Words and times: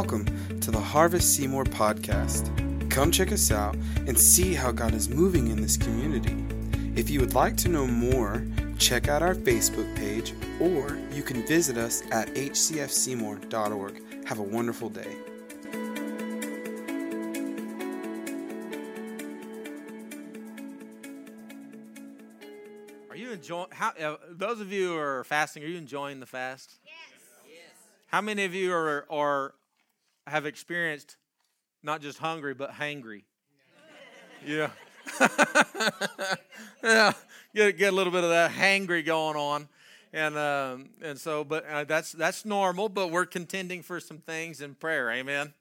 Welcome 0.00 0.60
to 0.60 0.70
the 0.70 0.78
Harvest 0.78 1.34
Seymour 1.34 1.64
podcast. 1.64 2.48
Come 2.88 3.10
check 3.10 3.32
us 3.32 3.50
out 3.50 3.74
and 4.06 4.16
see 4.16 4.54
how 4.54 4.70
God 4.70 4.94
is 4.94 5.08
moving 5.08 5.48
in 5.48 5.60
this 5.60 5.76
community. 5.76 6.36
If 6.94 7.10
you 7.10 7.18
would 7.18 7.34
like 7.34 7.56
to 7.56 7.68
know 7.68 7.84
more, 7.84 8.46
check 8.78 9.08
out 9.08 9.22
our 9.22 9.34
Facebook 9.34 9.92
page 9.96 10.34
or 10.60 10.96
you 11.10 11.24
can 11.24 11.44
visit 11.48 11.76
us 11.76 12.04
at 12.12 12.28
hcfseymour.org. 12.28 14.24
Have 14.24 14.38
a 14.38 14.42
wonderful 14.44 14.88
day. 14.88 15.16
Are 23.10 23.16
you 23.16 23.32
enjoying? 23.32 23.66
How 23.72 23.88
uh, 24.00 24.16
those 24.30 24.60
of 24.60 24.70
you 24.70 24.90
who 24.90 24.96
are 24.96 25.24
fasting? 25.24 25.64
Are 25.64 25.66
you 25.66 25.76
enjoying 25.76 26.20
the 26.20 26.26
fast? 26.26 26.74
Yes. 26.84 26.94
How 28.06 28.20
many 28.20 28.44
of 28.44 28.54
you 28.54 28.72
are 28.72 29.04
are 29.10 29.54
have 30.30 30.46
experienced 30.46 31.16
not 31.82 32.00
just 32.00 32.18
hungry 32.18 32.54
but 32.54 32.72
hangry? 32.72 33.22
Yeah. 34.46 34.70
yeah. 36.82 37.12
Get 37.54 37.78
get 37.78 37.92
a 37.92 37.96
little 37.96 38.12
bit 38.12 38.24
of 38.24 38.30
that 38.30 38.50
hangry 38.50 39.04
going 39.04 39.36
on, 39.36 39.68
and 40.12 40.36
um, 40.36 40.90
and 41.02 41.18
so 41.18 41.44
but 41.44 41.66
uh, 41.66 41.84
that's 41.84 42.12
that's 42.12 42.44
normal. 42.44 42.88
But 42.88 43.10
we're 43.10 43.26
contending 43.26 43.82
for 43.82 44.00
some 44.00 44.18
things 44.18 44.60
in 44.60 44.74
prayer. 44.74 45.10
Amen. 45.10 45.54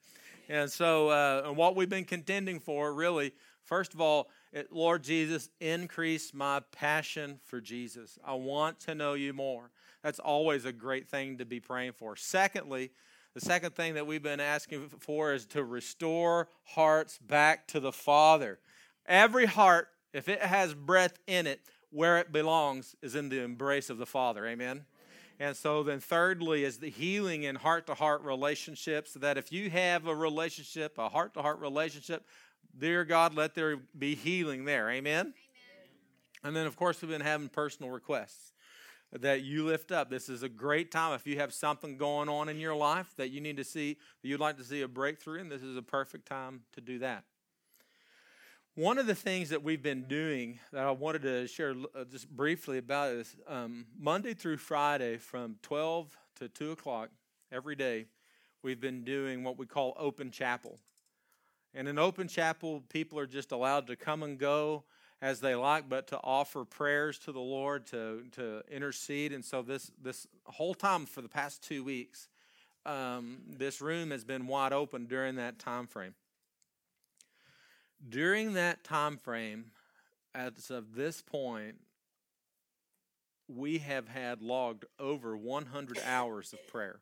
And 0.50 0.72
so 0.72 1.10
uh, 1.10 1.44
and 1.46 1.58
what 1.58 1.76
we've 1.76 1.90
been 1.90 2.06
contending 2.06 2.60
for 2.60 2.94
really, 2.94 3.34
first 3.64 3.94
of 3.94 4.02
all, 4.02 4.30
it, 4.54 4.72
Lord 4.72 5.04
Jesus, 5.04 5.50
increase 5.60 6.34
my 6.34 6.62
passion 6.72 7.40
for 7.46 7.62
Jesus. 7.62 8.18
I 8.26 8.34
want 8.34 8.80
to 8.82 8.96
know 8.96 9.14
you 9.14 9.34
more. 9.34 9.72
That's 10.04 10.20
always 10.20 10.66
a 10.66 10.72
great 10.72 11.10
thing 11.10 11.38
to 11.40 11.46
be 11.46 11.60
praying 11.60 11.94
for. 11.94 12.16
Secondly, 12.16 12.92
the 13.38 13.46
second 13.46 13.76
thing 13.76 13.94
that 13.94 14.08
we've 14.08 14.24
been 14.24 14.40
asking 14.40 14.90
for 15.00 15.32
is 15.32 15.46
to 15.46 15.64
restore 15.64 16.48
hearts 16.64 17.20
back 17.20 17.68
to 17.68 17.80
the 17.80 17.92
Father. 17.92 18.58
Every 19.06 19.46
heart, 19.46 19.90
if 20.12 20.28
it 20.28 20.42
has 20.42 20.74
breath 20.74 21.20
in 21.28 21.46
it, 21.46 21.60
where 21.92 22.18
it 22.18 22.32
belongs 22.32 22.96
is 23.04 23.14
in 23.14 23.30
the 23.30 23.44
embrace 23.44 23.92
of 23.92 24.00
the 24.00 24.08
Father. 24.08 24.48
Amen. 24.48 24.86
And 25.40 25.56
so 25.56 25.84
then 25.84 26.00
thirdly 26.00 26.64
is 26.64 26.80
the 26.80 26.90
healing 26.90 27.44
in 27.44 27.58
heart-to-heart 27.58 28.24
relationships 28.24 29.14
that 29.14 29.38
if 29.38 29.52
you 29.52 29.70
have 29.70 30.08
a 30.08 30.16
relationship, 30.16 30.98
a 30.98 31.08
heart-to-heart 31.08 31.60
relationship, 31.60 32.26
dear 32.76 33.06
God, 33.06 33.36
let 33.36 33.54
there 33.54 33.78
be 34.00 34.16
healing 34.16 34.66
there. 34.66 34.90
Amen. 34.90 35.26
Amen. 35.28 35.34
And 36.44 36.56
then 36.56 36.66
of 36.66 36.76
course 36.76 37.04
we've 37.04 37.12
been 37.12 37.22
having 37.22 37.50
personal 37.50 37.92
requests 37.92 38.54
that 39.14 39.44
you 39.44 39.66
lift 39.66 39.92
up. 39.92 40.10
This 40.10 40.30
is 40.30 40.44
a 40.44 40.50
great 40.50 40.92
time 40.92 41.14
if 41.14 41.26
you 41.26 41.40
have 41.40 41.54
something 41.54 41.98
going 41.98 42.30
on 42.30 42.50
in 42.50 42.60
your 42.60 42.76
life 42.76 43.14
that 43.18 43.30
you 43.30 43.40
need 43.40 43.58
to 43.58 43.64
see, 43.64 43.98
that 44.22 44.28
you'd 44.28 44.40
like 44.40 44.58
to 44.58 44.64
see 44.64 44.82
a 44.82 44.88
breakthrough 44.88 45.40
in, 45.40 45.50
this 45.50 45.64
is 45.64 45.78
a 45.78 45.82
perfect 45.82 46.28
time 46.28 46.62
to 46.74 46.82
do 46.82 47.00
that. 47.00 47.24
One 48.76 49.00
of 49.00 49.08
the 49.08 49.16
things 49.16 49.50
that 49.50 49.64
we've 49.64 49.82
been 49.82 50.04
doing 50.04 50.60
that 50.72 50.86
I 50.86 50.92
wanted 50.92 51.24
to 51.24 51.48
share 51.48 51.74
uh, 51.96 52.04
just 52.04 52.30
briefly 52.30 52.78
about 52.78 53.12
is 53.12 53.36
um, 53.48 53.88
Monday 53.98 54.36
through 54.36 54.58
Friday 54.58 55.18
from 55.18 55.56
12 55.64 56.16
to 56.40 56.48
2 56.48 56.72
o'clock 56.72 57.10
every 57.52 57.76
day, 57.76 58.06
we've 58.62 58.80
been 58.80 59.04
doing 59.04 59.44
what 59.44 59.58
we 59.58 59.66
call 59.66 59.96
open 59.98 60.30
chapel. 60.30 60.78
And 61.74 61.88
in 61.88 61.98
open 61.98 62.28
chapel, 62.28 62.84
people 62.90 63.18
are 63.18 63.26
just 63.26 63.52
allowed 63.52 63.88
to 63.88 63.96
come 63.96 64.22
and 64.22 64.38
go 64.38 64.84
as 65.22 65.40
they 65.40 65.56
like, 65.56 65.90
but 65.90 66.08
to 66.08 66.20
offer 66.24 66.64
prayers 66.64 67.18
to 67.20 67.32
the 67.32 67.40
Lord, 67.40 67.88
to, 67.88 68.24
to 68.34 68.62
intercede. 68.72 69.34
And 69.34 69.44
so 69.44 69.62
this, 69.62 69.92
this 70.02 70.28
whole 70.46 70.76
time 70.76 71.06
for 71.06 71.22
the 71.22 71.30
past 71.30 71.64
two 71.64 71.84
weeks, 71.84 72.28
um, 72.86 73.40
this 73.48 73.82
room 73.82 74.12
has 74.12 74.24
been 74.24 74.48
wide 74.48 74.74
open 74.74 75.06
during 75.06 75.36
that 75.36 75.60
time 75.60 75.88
frame. 75.88 76.14
During 78.08 78.54
that 78.54 78.84
time 78.84 79.18
frame, 79.18 79.72
as 80.36 80.70
of 80.70 80.94
this 80.94 81.22
point, 81.22 81.76
we 83.48 83.80
have 83.80 84.08
had 84.08 84.42
logged 84.42 84.86
over 85.00 85.36
100 85.36 86.00
hours 86.06 86.54
of 86.54 86.66
prayer 86.68 87.00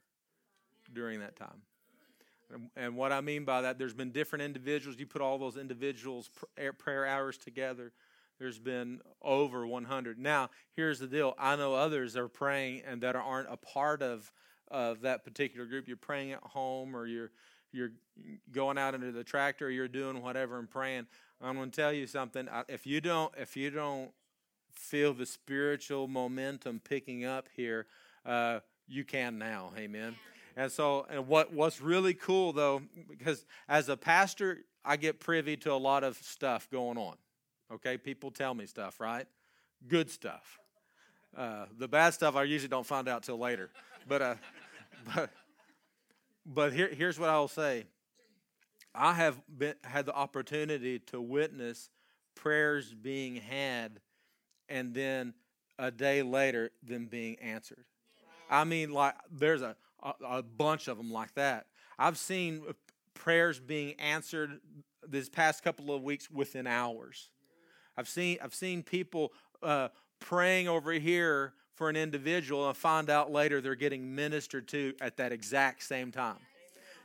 during 0.93 1.19
that 1.19 1.35
time. 1.35 1.61
And 2.75 2.95
what 2.95 3.11
I 3.11 3.21
mean 3.21 3.43
by 3.43 3.61
that, 3.61 3.79
there's 3.79 3.93
been 3.93 4.11
different 4.11 4.43
individuals. 4.43 4.99
You 4.99 5.07
put 5.07 5.21
all 5.21 5.37
those 5.37 5.57
individuals' 5.57 6.29
prayer 6.77 7.05
hours 7.05 7.37
together, 7.37 7.91
there's 8.39 8.59
been 8.59 9.01
over 9.21 9.65
100. 9.65 10.19
Now, 10.19 10.49
here's 10.73 10.99
the 10.99 11.07
deal 11.07 11.35
I 11.37 11.55
know 11.55 11.73
others 11.73 12.15
are 12.15 12.27
praying 12.27 12.83
and 12.85 13.01
that 13.01 13.15
aren't 13.15 13.51
a 13.51 13.57
part 13.57 14.01
of, 14.01 14.31
of 14.69 15.01
that 15.01 15.23
particular 15.23 15.65
group. 15.65 15.87
You're 15.87 15.97
praying 15.97 16.33
at 16.33 16.43
home 16.43 16.95
or 16.95 17.05
you're 17.07 17.31
you're 17.75 17.91
going 18.53 18.77
out 18.77 18.95
into 18.95 19.11
the 19.11 19.23
tractor, 19.23 19.67
or 19.67 19.69
you're 19.69 19.89
doing 19.89 20.21
whatever 20.21 20.57
and 20.57 20.69
praying. 20.69 21.07
I'm 21.41 21.57
going 21.57 21.71
to 21.71 21.75
tell 21.75 21.91
you 21.91 22.07
something. 22.07 22.47
If 22.69 22.87
you 22.87 23.01
don't, 23.01 23.33
if 23.37 23.57
you 23.57 23.69
don't 23.69 24.11
feel 24.71 25.13
the 25.13 25.25
spiritual 25.25 26.07
momentum 26.07 26.81
picking 26.83 27.25
up 27.25 27.49
here, 27.55 27.87
uh, 28.25 28.59
you 28.87 29.03
can 29.03 29.37
now. 29.37 29.71
Amen. 29.77 30.15
And 30.55 30.71
so, 30.71 31.05
and 31.09 31.27
what 31.27 31.51
what's 31.51 31.81
really 31.81 32.13
cool 32.13 32.53
though, 32.53 32.81
because 33.09 33.45
as 33.67 33.89
a 33.89 33.97
pastor, 33.97 34.59
I 34.85 34.95
get 34.95 35.19
privy 35.19 35.57
to 35.57 35.73
a 35.73 35.75
lot 35.75 36.03
of 36.03 36.17
stuff 36.17 36.69
going 36.71 36.97
on. 36.97 37.15
Okay, 37.71 37.97
people 37.97 38.31
tell 38.31 38.53
me 38.53 38.65
stuff, 38.65 38.99
right? 38.99 39.27
Good 39.87 40.09
stuff. 40.09 40.59
Uh, 41.35 41.65
the 41.77 41.87
bad 41.87 42.13
stuff 42.13 42.35
I 42.35 42.43
usually 42.43 42.69
don't 42.69 42.85
find 42.85 43.07
out 43.07 43.23
till 43.23 43.37
later. 43.37 43.69
But 44.07 44.21
uh, 44.21 44.35
but 45.15 45.29
but 46.45 46.73
here, 46.73 46.89
here's 46.93 47.19
what 47.19 47.29
I'll 47.29 47.47
say 47.47 47.85
I 48.93 49.13
have 49.13 49.41
been, 49.57 49.75
had 49.83 50.05
the 50.05 50.13
opportunity 50.13 50.99
to 50.99 51.19
witness 51.19 51.89
prayers 52.35 52.93
being 52.93 53.37
had 53.37 53.99
and 54.69 54.93
then 54.93 55.33
a 55.77 55.91
day 55.91 56.21
later 56.21 56.71
them 56.83 57.07
being 57.07 57.37
answered. 57.39 57.85
I 58.49 58.63
mean, 58.63 58.91
like, 58.91 59.15
there's 59.31 59.61
a, 59.61 59.75
a, 60.01 60.13
a 60.23 60.43
bunch 60.43 60.87
of 60.87 60.97
them 60.97 61.11
like 61.11 61.33
that. 61.35 61.67
I've 61.97 62.17
seen 62.17 62.63
prayers 63.13 63.59
being 63.59 63.93
answered 63.99 64.59
this 65.07 65.29
past 65.29 65.63
couple 65.63 65.93
of 65.93 66.03
weeks 66.03 66.29
within 66.29 66.67
hours. 66.67 67.29
I've 67.97 68.07
seen 68.07 68.37
I've 68.41 68.53
seen 68.53 68.83
people 68.83 69.33
uh, 69.61 69.89
praying 70.19 70.67
over 70.67 70.91
here 70.91 71.53
for 71.75 71.89
an 71.89 71.95
individual 71.95 72.67
and 72.67 72.75
find 72.75 73.09
out 73.09 73.31
later 73.31 73.61
they're 73.61 73.75
getting 73.75 74.15
ministered 74.15 74.67
to 74.69 74.93
at 75.01 75.17
that 75.17 75.31
exact 75.31 75.83
same 75.83 76.11
time. 76.11 76.37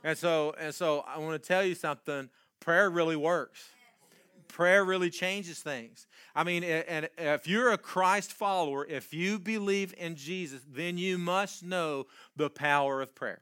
And 0.03 0.17
so, 0.17 0.55
and 0.59 0.73
so 0.73 1.03
I 1.07 1.19
want 1.19 1.41
to 1.41 1.47
tell 1.47 1.63
you 1.63 1.75
something 1.75 2.29
prayer 2.59 2.89
really 2.89 3.15
works. 3.15 3.69
Prayer 4.47 4.83
really 4.83 5.09
changes 5.09 5.59
things. 5.59 6.07
I 6.35 6.43
mean, 6.43 6.63
and 6.63 7.09
if 7.17 7.47
you're 7.47 7.71
a 7.71 7.77
Christ 7.77 8.33
follower, 8.33 8.85
if 8.85 9.13
you 9.13 9.39
believe 9.39 9.93
in 9.97 10.15
Jesus, 10.15 10.61
then 10.69 10.97
you 10.97 11.17
must 11.17 11.63
know 11.63 12.07
the 12.35 12.49
power 12.49 13.01
of 13.01 13.13
prayer. 13.15 13.41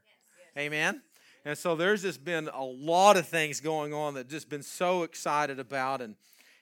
Amen. 0.58 1.02
And 1.46 1.58
so 1.58 1.76
there's 1.76 2.02
just 2.02 2.24
been 2.24 2.50
a 2.54 2.64
lot 2.64 3.18
of 3.18 3.28
things 3.28 3.60
going 3.60 3.94
on 3.94 4.16
that 4.16 4.30
just 4.30 4.50
been 4.50 4.64
so 4.64 5.04
excited 5.04 5.60
about 5.60 6.02
and 6.02 6.16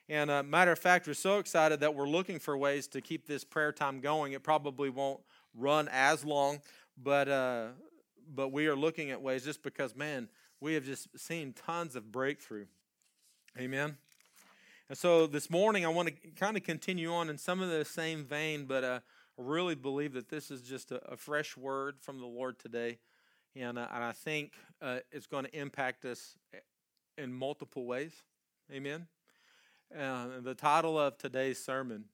and 0.08 0.30
uh, 0.30 0.42
matter 0.42 0.72
of 0.72 0.78
fact, 0.78 1.06
we're 1.06 1.14
so 1.14 1.38
excited 1.38 1.80
that 1.80 1.94
we're 1.94 2.08
looking 2.08 2.38
for 2.38 2.56
ways 2.56 2.86
to 2.88 3.00
keep 3.00 3.26
this 3.26 3.44
prayer 3.44 3.72
time 3.72 4.00
going. 4.00 4.32
It 4.32 4.42
probably 4.42 4.88
won't 4.88 5.20
run 5.54 5.88
as 5.92 6.24
long, 6.24 6.60
but 6.96 7.28
uh, 7.28 7.68
but 8.34 8.48
we 8.48 8.66
are 8.66 8.76
looking 8.76 9.10
at 9.10 9.20
ways 9.20 9.44
just 9.44 9.62
because, 9.62 9.94
man, 9.94 10.28
we 10.60 10.74
have 10.74 10.84
just 10.84 11.08
seen 11.18 11.52
tons 11.52 11.96
of 11.96 12.10
breakthrough. 12.10 12.66
Amen. 13.58 13.96
And 14.88 14.96
so 14.96 15.26
this 15.26 15.50
morning, 15.50 15.84
I 15.84 15.88
want 15.88 16.08
to 16.08 16.30
kind 16.30 16.56
of 16.56 16.62
continue 16.62 17.12
on 17.12 17.28
in 17.28 17.36
some 17.36 17.60
of 17.60 17.68
the 17.68 17.84
same 17.84 18.24
vein, 18.24 18.64
but 18.64 18.84
uh, 18.84 19.00
I 19.38 19.42
really 19.42 19.74
believe 19.74 20.14
that 20.14 20.30
this 20.30 20.50
is 20.50 20.62
just 20.62 20.92
a, 20.92 21.12
a 21.12 21.16
fresh 21.16 21.56
word 21.56 21.96
from 22.00 22.20
the 22.20 22.26
Lord 22.26 22.58
today. 22.58 22.98
And, 23.54 23.78
uh, 23.78 23.88
and 23.92 24.04
I 24.04 24.12
think 24.12 24.52
uh, 24.80 25.00
it's 25.10 25.26
going 25.26 25.44
to 25.44 25.58
impact 25.58 26.04
us 26.04 26.36
in 27.18 27.32
multiple 27.32 27.84
ways. 27.84 28.22
Amen. 28.72 29.06
Uh, 29.96 30.26
the 30.42 30.54
title 30.54 30.98
of 30.98 31.16
today's 31.16 31.64
sermon 31.64 32.04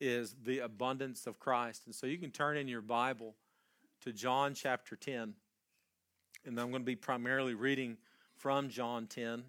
is 0.00 0.36
The 0.44 0.60
Abundance 0.60 1.26
of 1.26 1.40
Christ. 1.40 1.82
And 1.86 1.94
so 1.94 2.06
you 2.06 2.16
can 2.16 2.30
turn 2.30 2.56
in 2.56 2.68
your 2.68 2.80
Bible 2.80 3.34
to 4.02 4.12
John 4.12 4.54
chapter 4.54 4.94
10. 4.94 5.34
And 6.46 6.60
I'm 6.60 6.70
going 6.70 6.82
to 6.82 6.86
be 6.86 6.94
primarily 6.94 7.54
reading 7.54 7.96
from 8.36 8.68
John 8.68 9.08
10. 9.08 9.42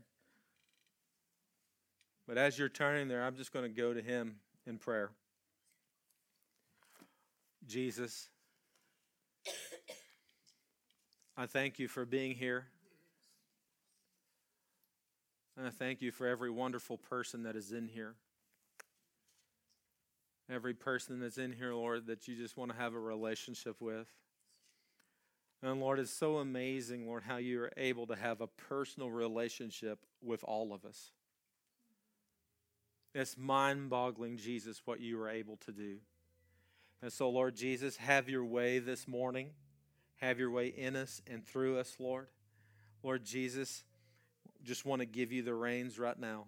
But 2.27 2.39
as 2.39 2.57
you're 2.57 2.69
turning 2.69 3.07
there, 3.07 3.23
I'm 3.23 3.35
just 3.35 3.53
going 3.53 3.65
to 3.65 3.81
go 3.81 3.93
to 3.93 4.01
him 4.01 4.37
in 4.65 4.79
prayer. 4.79 5.11
Jesus, 7.67 8.29
I 11.37 11.45
thank 11.45 11.77
you 11.77 11.87
for 11.87 12.03
being 12.03 12.33
here. 12.33 12.65
And 15.57 15.65
I 15.65 15.69
thank 15.69 16.01
you 16.01 16.11
for 16.11 16.27
every 16.27 16.49
wonderful 16.49 16.97
person 16.97 17.43
that 17.43 17.55
is 17.55 17.71
in 17.71 17.87
here. 17.87 18.15
Every 20.49 20.73
person 20.73 21.19
that's 21.19 21.37
in 21.37 21.53
here, 21.53 21.73
Lord, 21.73 22.07
that 22.07 22.27
you 22.27 22.35
just 22.35 22.57
want 22.57 22.71
to 22.71 22.77
have 22.77 22.93
a 22.93 22.99
relationship 22.99 23.81
with. 23.81 24.07
And 25.63 25.79
Lord, 25.79 25.97
it's 25.99 26.11
so 26.11 26.37
amazing, 26.37 27.07
Lord, 27.07 27.23
how 27.23 27.37
you 27.37 27.61
are 27.63 27.71
able 27.77 28.05
to 28.07 28.15
have 28.15 28.41
a 28.41 28.47
personal 28.47 29.09
relationship 29.09 29.99
with 30.21 30.43
all 30.43 30.73
of 30.73 30.85
us. 30.85 31.11
It's 33.15 33.37
mind 33.37 33.89
boggling, 33.89 34.37
Jesus, 34.37 34.81
what 34.85 34.99
you 34.99 35.19
are 35.21 35.29
able 35.29 35.57
to 35.65 35.71
do. 35.71 35.97
And 37.01 37.11
so, 37.11 37.29
Lord 37.29 37.55
Jesus, 37.55 37.97
have 37.97 38.29
your 38.29 38.43
way 38.43 38.79
this 38.79 39.07
morning. 39.07 39.51
Have 40.17 40.37
your 40.37 40.51
way 40.51 40.67
in 40.67 40.95
us 40.95 41.21
and 41.25 41.45
through 41.45 41.79
us, 41.79 41.95
Lord. 41.97 42.27
Lord 43.03 43.23
Jesus, 43.23 43.83
just 44.65 44.85
want 44.85 44.99
to 44.99 45.05
give 45.05 45.31
you 45.31 45.41
the 45.41 45.53
reins 45.53 45.97
right 45.97 46.19
now. 46.19 46.47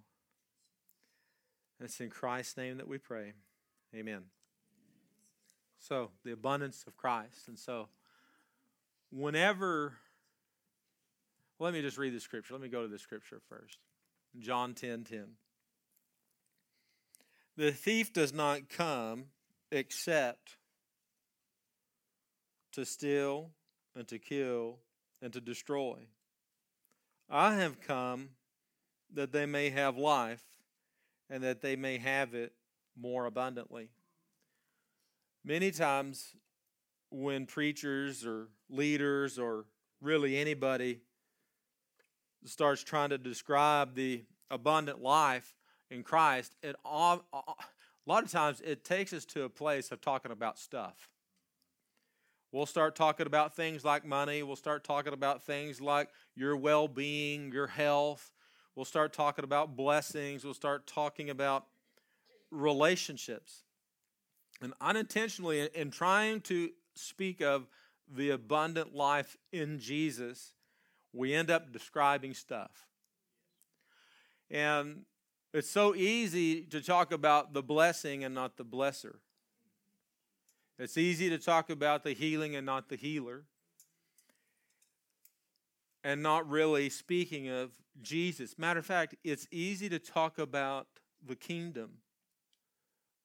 And 1.79 1.87
it's 1.87 1.99
in 1.99 2.09
Christ's 2.09 2.57
name 2.57 2.77
that 2.77 2.87
we 2.87 2.97
pray. 2.97 3.33
Amen. 3.95 4.23
So, 5.79 6.09
the 6.25 6.31
abundance 6.31 6.83
of 6.87 6.97
Christ. 6.97 7.47
And 7.47 7.57
so, 7.57 7.87
whenever, 9.11 9.93
well, 11.57 11.71
let 11.71 11.73
me 11.73 11.81
just 11.81 11.97
read 11.97 12.13
the 12.13 12.19
scripture. 12.19 12.55
Let 12.55 12.61
me 12.63 12.69
go 12.69 12.81
to 12.81 12.87
the 12.87 12.97
scripture 12.97 13.39
first. 13.47 13.77
John 14.39 14.73
10 14.73 15.03
10. 15.03 15.25
The 17.55 17.71
thief 17.71 18.13
does 18.13 18.33
not 18.33 18.69
come 18.69 19.25
except 19.71 20.57
to 22.73 22.85
steal 22.85 23.51
and 23.95 24.07
to 24.07 24.19
kill 24.19 24.77
and 25.21 25.33
to 25.33 25.41
destroy. 25.41 26.07
I 27.29 27.55
have 27.55 27.81
come 27.81 28.29
that 29.13 29.31
they 29.31 29.45
may 29.45 29.69
have 29.69 29.97
life 29.97 30.43
and 31.29 31.43
that 31.43 31.61
they 31.61 31.75
may 31.75 31.97
have 31.97 32.33
it 32.33 32.53
more 32.97 33.25
abundantly. 33.25 33.89
Many 35.43 35.71
times, 35.71 36.33
when 37.09 37.45
preachers 37.45 38.25
or 38.25 38.49
leaders 38.69 39.39
or 39.39 39.65
really 40.01 40.37
anybody 40.37 41.01
starts 42.45 42.83
trying 42.83 43.09
to 43.09 43.17
describe 43.17 43.95
the 43.95 44.23
abundant 44.49 45.01
life 45.01 45.55
in 45.89 46.03
Christ, 46.03 46.55
it 46.63 46.75
all, 46.83 47.25
a 47.33 47.53
lot 48.05 48.23
of 48.23 48.31
times 48.31 48.61
it 48.61 48.83
takes 48.83 49.11
us 49.13 49.25
to 49.25 49.43
a 49.43 49.49
place 49.49 49.91
of 49.91 50.01
talking 50.01 50.31
about 50.31 50.57
stuff. 50.57 51.09
We'll 52.51 52.65
start 52.65 52.95
talking 52.95 53.27
about 53.27 53.55
things 53.55 53.83
like 53.83 54.05
money. 54.05 54.43
We'll 54.43 54.55
start 54.55 54.83
talking 54.83 55.13
about 55.13 55.43
things 55.43 55.81
like 55.81 56.09
your 56.37 56.55
well 56.55 56.87
being, 56.87 57.51
your 57.51 57.67
health. 57.67 58.31
We'll 58.75 58.85
start 58.85 59.11
talking 59.11 59.43
about 59.43 59.75
blessings. 59.75 60.45
We'll 60.45 60.53
start 60.53 60.85
talking 60.85 61.29
about 61.29 61.65
relationships. 62.51 63.63
And 64.61 64.73
unintentionally, 64.79 65.67
in 65.73 65.91
trying 65.91 66.41
to 66.41 66.69
speak 66.95 67.41
of 67.41 67.67
the 68.07 68.29
abundant 68.29 68.95
life 68.95 69.35
in 69.51 69.79
Jesus, 69.79 70.53
we 71.11 71.33
end 71.33 71.49
up 71.49 71.71
describing 71.71 72.33
stuff. 72.33 72.87
And 74.49 75.01
it's 75.53 75.69
so 75.69 75.95
easy 75.95 76.61
to 76.63 76.81
talk 76.81 77.11
about 77.11 77.53
the 77.53 77.63
blessing 77.63 78.23
and 78.23 78.33
not 78.33 78.57
the 78.57 78.65
blesser. 78.65 79.15
It's 80.79 80.97
easy 80.97 81.29
to 81.29 81.39
talk 81.39 81.69
about 81.69 82.03
the 82.03 82.13
healing 82.13 82.55
and 82.55 82.65
not 82.65 82.89
the 82.89 82.95
healer. 82.95 83.43
And 86.03 86.23
not 86.23 86.47
really 86.47 86.89
speaking 86.89 87.49
of 87.49 87.71
Jesus. 88.01 88.57
Matter 88.57 88.79
of 88.79 88.85
fact, 88.85 89.15
it's 89.23 89.47
easy 89.51 89.89
to 89.89 89.99
talk 89.99 90.37
about 90.37 90.87
the 91.25 91.35
kingdom 91.35 91.97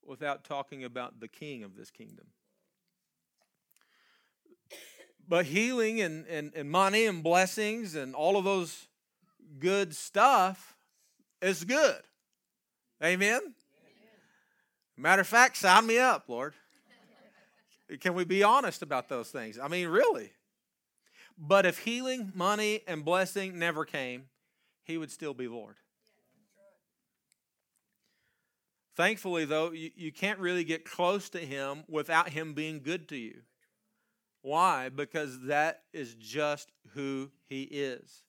without 0.04 0.44
talking 0.44 0.82
about 0.82 1.20
the 1.20 1.28
king 1.28 1.62
of 1.62 1.76
this 1.76 1.90
kingdom. 1.90 2.26
But 5.28 5.46
healing 5.46 6.00
and, 6.00 6.26
and, 6.26 6.52
and 6.54 6.70
money 6.70 7.06
and 7.06 7.22
blessings 7.22 7.94
and 7.94 8.14
all 8.14 8.36
of 8.36 8.44
those 8.44 8.88
good 9.58 9.94
stuff 9.94 10.74
is 11.40 11.64
good. 11.64 12.00
Amen? 13.02 13.40
Amen? 13.40 13.52
Matter 14.96 15.22
of 15.22 15.28
fact, 15.28 15.56
sign 15.56 15.86
me 15.86 15.98
up, 15.98 16.24
Lord. 16.28 16.54
Can 18.00 18.14
we 18.14 18.24
be 18.24 18.42
honest 18.42 18.82
about 18.82 19.08
those 19.08 19.30
things? 19.30 19.58
I 19.58 19.68
mean, 19.68 19.88
really. 19.88 20.32
But 21.44 21.66
if 21.66 21.78
healing, 21.78 22.30
money, 22.36 22.82
and 22.86 23.04
blessing 23.04 23.58
never 23.58 23.84
came, 23.84 24.26
he 24.84 24.96
would 24.96 25.10
still 25.10 25.34
be 25.34 25.48
Lord. 25.48 25.74
Thankfully, 28.94 29.44
though, 29.44 29.72
you, 29.72 29.90
you 29.96 30.12
can't 30.12 30.38
really 30.38 30.62
get 30.62 30.84
close 30.84 31.28
to 31.30 31.40
him 31.40 31.82
without 31.88 32.28
him 32.28 32.54
being 32.54 32.80
good 32.80 33.08
to 33.08 33.16
you. 33.16 33.40
Why? 34.42 34.88
Because 34.88 35.40
that 35.46 35.82
is 35.92 36.14
just 36.14 36.70
who 36.94 37.32
he 37.48 37.62
is. 37.62 38.22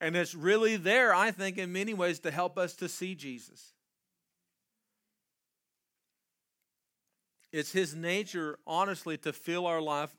And 0.00 0.16
it's 0.16 0.34
really 0.34 0.76
there, 0.76 1.14
I 1.14 1.30
think, 1.30 1.58
in 1.58 1.72
many 1.72 1.94
ways 1.94 2.18
to 2.20 2.32
help 2.32 2.58
us 2.58 2.74
to 2.76 2.88
see 2.88 3.14
Jesus. 3.14 3.74
It's 7.52 7.70
his 7.70 7.94
nature, 7.94 8.58
honestly, 8.66 9.16
to 9.18 9.32
fill 9.32 9.66
our 9.66 9.80
life 9.80 10.16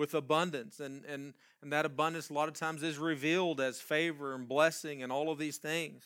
with 0.00 0.14
abundance. 0.14 0.80
And, 0.80 1.04
and, 1.04 1.34
and 1.62 1.70
that 1.72 1.84
abundance, 1.84 2.30
a 2.30 2.32
lot 2.32 2.48
of 2.48 2.54
times, 2.54 2.82
is 2.82 2.96
revealed 2.96 3.60
as 3.60 3.82
favor 3.82 4.34
and 4.34 4.48
blessing 4.48 5.02
and 5.02 5.12
all 5.12 5.30
of 5.30 5.38
these 5.38 5.58
things. 5.58 6.02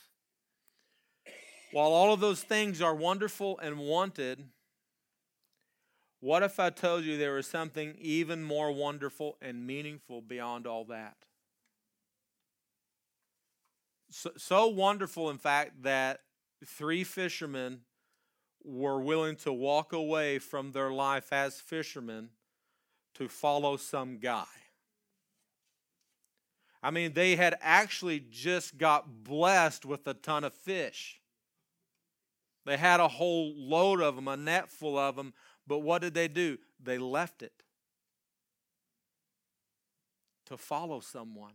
While 1.70 1.92
all 1.92 2.12
of 2.12 2.18
those 2.18 2.42
things 2.42 2.82
are 2.82 2.94
wonderful 2.94 3.56
and 3.60 3.78
wanted, 3.78 4.46
what 6.20 6.42
if 6.42 6.58
I 6.58 6.70
told 6.70 7.04
you 7.04 7.16
there 7.16 7.34
was 7.34 7.46
something 7.46 7.94
even 8.00 8.42
more 8.42 8.72
wonderful 8.72 9.36
and 9.40 9.64
meaningful 9.64 10.20
beyond 10.20 10.66
all 10.66 10.84
that? 10.86 11.16
So, 14.10 14.32
so 14.36 14.66
wonderful, 14.66 15.30
in 15.30 15.38
fact, 15.38 15.84
that 15.84 16.20
three 16.64 17.04
fishermen 17.04 17.82
were 18.64 19.00
willing 19.00 19.36
to 19.36 19.52
walk 19.52 19.92
away 19.92 20.40
from 20.40 20.72
their 20.72 20.90
life 20.90 21.32
as 21.32 21.60
fishermen 21.60 22.30
to 23.14 23.28
follow 23.28 23.76
some 23.76 24.18
guy. 24.18 24.44
I 26.82 26.90
mean, 26.90 27.14
they 27.14 27.36
had 27.36 27.56
actually 27.62 28.22
just 28.30 28.76
got 28.76 29.24
blessed 29.24 29.86
with 29.86 30.06
a 30.06 30.14
ton 30.14 30.44
of 30.44 30.52
fish. 30.52 31.20
They 32.66 32.76
had 32.76 33.00
a 33.00 33.08
whole 33.08 33.54
load 33.56 34.00
of 34.00 34.16
them, 34.16 34.28
a 34.28 34.36
net 34.36 34.70
full 34.70 34.98
of 34.98 35.16
them, 35.16 35.32
but 35.66 35.78
what 35.78 36.02
did 36.02 36.14
they 36.14 36.28
do? 36.28 36.58
They 36.82 36.98
left 36.98 37.42
it 37.42 37.62
to 40.46 40.56
follow 40.56 41.00
someone. 41.00 41.54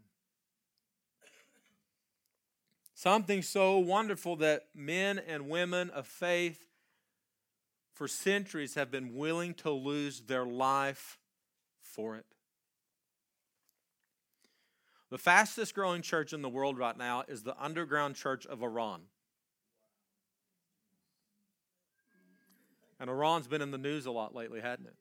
Something 2.95 3.41
so 3.41 3.77
wonderful 3.77 4.35
that 4.37 4.67
men 4.75 5.19
and 5.19 5.47
women 5.47 5.89
of 5.91 6.05
faith 6.07 6.65
for 7.93 8.07
centuries 8.07 8.75
have 8.75 8.91
been 8.91 9.15
willing 9.15 9.53
to 9.55 9.69
lose 9.71 10.21
their 10.21 10.45
life 10.45 11.17
for 11.99 12.15
it. 12.15 12.25
The 15.09 15.17
fastest 15.17 15.75
growing 15.75 16.01
church 16.01 16.31
in 16.31 16.41
the 16.41 16.47
world 16.47 16.77
right 16.77 16.97
now 16.97 17.25
is 17.27 17.43
the 17.43 17.61
underground 17.61 18.15
church 18.15 18.45
of 18.45 18.63
Iran. 18.63 19.01
And 23.01 23.09
Iran's 23.09 23.47
been 23.47 23.61
in 23.61 23.71
the 23.71 23.77
news 23.77 24.05
a 24.05 24.11
lot 24.11 24.33
lately, 24.33 24.61
hadn't 24.61 24.85
it? 24.85 24.95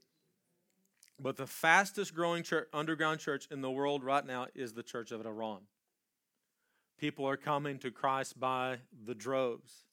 But 1.21 1.37
the 1.37 1.47
fastest 1.47 2.17
growing 2.17 2.43
church, 2.43 2.67
underground 2.73 3.21
church 3.21 3.47
in 3.49 3.61
the 3.61 3.71
world 3.71 4.02
right 4.02 4.26
now 4.26 4.47
is 4.57 4.73
the 4.73 4.83
church 4.83 5.12
of 5.12 5.25
Iran. 5.25 5.61
People 6.99 7.28
are 7.28 7.37
coming 7.37 7.78
to 7.78 7.93
Christ 7.93 8.40
by 8.40 8.78
the 9.05 9.14
droves. 9.14 9.85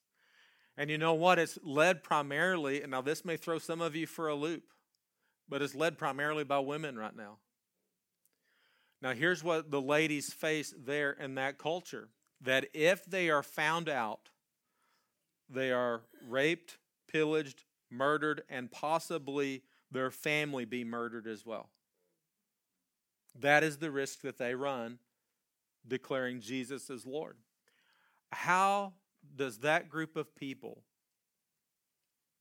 And 0.76 0.90
you 0.90 0.98
know 0.98 1.14
what? 1.14 1.38
It's 1.38 1.60
led 1.64 2.04
primarily, 2.04 2.82
and 2.82 2.90
now 2.90 3.02
this 3.02 3.24
may 3.24 3.38
throw 3.38 3.60
some 3.60 3.80
of 3.80 3.96
you 3.96 4.08
for 4.08 4.28
a 4.28 4.36
loop, 4.36 4.64
but 5.48 5.62
it's 5.62 5.76
led 5.76 5.98
primarily 5.98 6.44
by 6.44 6.60
women 6.60 6.98
right 6.98 7.16
now. 7.16 7.38
Now, 9.02 9.14
here's 9.14 9.44
what 9.44 9.72
the 9.72 9.82
ladies 9.82 10.34
face 10.34 10.74
there 10.78 11.12
in 11.12 11.36
that 11.36 11.58
culture 11.58 12.10
that 12.42 12.68
if 12.74 13.06
they 13.06 13.30
are 13.30 13.44
found 13.44 13.90
out, 13.90 14.30
they 15.50 15.72
are 15.72 16.02
raped, 16.28 16.78
pillaged, 17.08 17.64
murdered, 17.90 18.44
and 18.50 18.72
possibly 18.72 19.64
their 19.92 20.12
family 20.12 20.66
be 20.66 20.84
murdered 20.84 21.28
as 21.28 21.46
well. 21.46 21.70
That 23.40 23.64
is 23.64 23.78
the 23.78 23.92
risk 23.92 24.22
that 24.22 24.38
they 24.38 24.56
run 24.56 25.00
declaring 25.88 26.42
Jesus 26.42 26.90
as 26.90 27.06
Lord. 27.06 27.38
How 28.32 28.94
does 29.36 29.60
that 29.60 29.90
group 29.90 30.16
of 30.16 30.36
people 30.36 30.82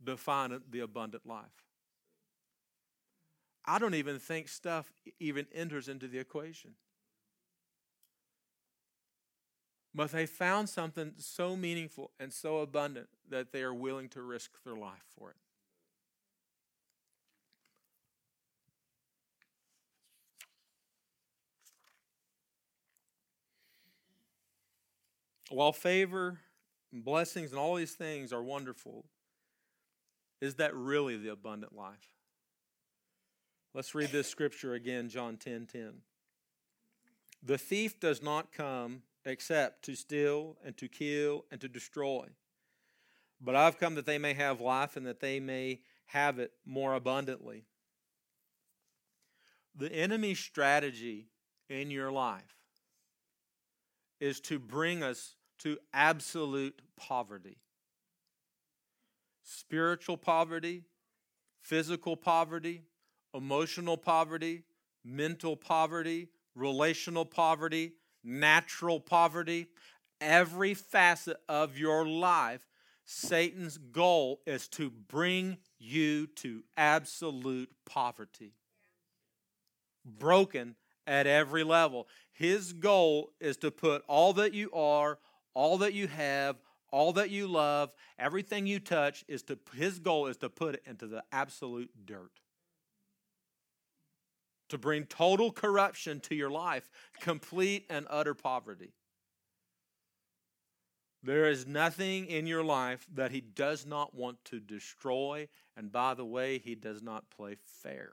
define 0.02 0.58
the 0.70 0.80
abundant 0.80 1.26
life? 1.26 1.63
I 3.66 3.78
don't 3.78 3.94
even 3.94 4.18
think 4.18 4.48
stuff 4.48 4.92
even 5.18 5.46
enters 5.54 5.88
into 5.88 6.06
the 6.08 6.18
equation. 6.18 6.74
But 9.94 10.10
they 10.10 10.26
found 10.26 10.68
something 10.68 11.14
so 11.18 11.56
meaningful 11.56 12.10
and 12.18 12.32
so 12.32 12.58
abundant 12.58 13.08
that 13.30 13.52
they 13.52 13.62
are 13.62 13.72
willing 13.72 14.08
to 14.10 14.22
risk 14.22 14.50
their 14.64 14.76
life 14.76 15.04
for 15.16 15.30
it. 15.30 15.36
While 25.50 25.72
favor 25.72 26.40
and 26.92 27.04
blessings 27.04 27.50
and 27.50 27.60
all 27.60 27.76
these 27.76 27.94
things 27.94 28.32
are 28.32 28.42
wonderful, 28.42 29.04
is 30.40 30.56
that 30.56 30.74
really 30.74 31.16
the 31.16 31.30
abundant 31.32 31.74
life? 31.74 32.13
Let's 33.74 33.92
read 33.92 34.12
this 34.12 34.28
scripture 34.28 34.74
again, 34.74 35.08
John 35.08 35.36
10 35.36 35.66
10. 35.66 35.94
The 37.42 37.58
thief 37.58 37.98
does 37.98 38.22
not 38.22 38.52
come 38.52 39.02
except 39.24 39.84
to 39.86 39.96
steal 39.96 40.56
and 40.64 40.76
to 40.76 40.86
kill 40.86 41.44
and 41.50 41.60
to 41.60 41.68
destroy. 41.68 42.28
But 43.40 43.56
I've 43.56 43.78
come 43.78 43.96
that 43.96 44.06
they 44.06 44.16
may 44.16 44.32
have 44.34 44.60
life 44.60 44.96
and 44.96 45.04
that 45.06 45.18
they 45.18 45.40
may 45.40 45.80
have 46.06 46.38
it 46.38 46.52
more 46.64 46.94
abundantly. 46.94 47.64
The 49.74 49.92
enemy's 49.92 50.38
strategy 50.38 51.26
in 51.68 51.90
your 51.90 52.12
life 52.12 52.56
is 54.20 54.38
to 54.42 54.60
bring 54.60 55.02
us 55.02 55.34
to 55.58 55.78
absolute 55.92 56.80
poverty 56.96 57.58
spiritual 59.46 60.16
poverty, 60.16 60.84
physical 61.60 62.16
poverty, 62.16 62.82
emotional 63.34 63.96
poverty, 63.96 64.62
mental 65.04 65.56
poverty, 65.56 66.28
relational 66.54 67.24
poverty, 67.24 67.92
natural 68.22 69.00
poverty, 69.00 69.66
every 70.20 70.74
facet 70.74 71.36
of 71.48 71.76
your 71.76 72.06
life, 72.06 72.66
Satan's 73.04 73.76
goal 73.76 74.40
is 74.46 74.68
to 74.68 74.90
bring 74.90 75.58
you 75.78 76.26
to 76.28 76.62
absolute 76.76 77.70
poverty. 77.84 78.52
Broken 80.06 80.76
at 81.06 81.26
every 81.26 81.64
level. 81.64 82.08
His 82.32 82.72
goal 82.72 83.32
is 83.40 83.58
to 83.58 83.70
put 83.70 84.02
all 84.08 84.32
that 84.34 84.54
you 84.54 84.70
are, 84.72 85.18
all 85.52 85.78
that 85.78 85.92
you 85.92 86.06
have, 86.08 86.56
all 86.90 87.12
that 87.14 87.30
you 87.30 87.46
love, 87.46 87.92
everything 88.18 88.66
you 88.66 88.78
touch 88.78 89.24
is 89.26 89.42
to 89.42 89.58
his 89.74 89.98
goal 89.98 90.28
is 90.28 90.36
to 90.38 90.48
put 90.48 90.76
it 90.76 90.82
into 90.86 91.06
the 91.06 91.24
absolute 91.32 91.90
dirt. 92.06 92.30
To 94.70 94.78
bring 94.78 95.04
total 95.04 95.52
corruption 95.52 96.20
to 96.20 96.34
your 96.34 96.50
life, 96.50 96.90
complete 97.20 97.86
and 97.90 98.06
utter 98.08 98.34
poverty. 98.34 98.92
There 101.22 101.48
is 101.48 101.66
nothing 101.66 102.26
in 102.26 102.46
your 102.46 102.64
life 102.64 103.06
that 103.14 103.30
he 103.30 103.40
does 103.40 103.86
not 103.86 104.14
want 104.14 104.44
to 104.46 104.60
destroy, 104.60 105.48
and 105.76 105.90
by 105.90 106.14
the 106.14 106.24
way, 106.24 106.58
he 106.58 106.74
does 106.74 107.02
not 107.02 107.30
play 107.30 107.56
fair. 107.64 108.12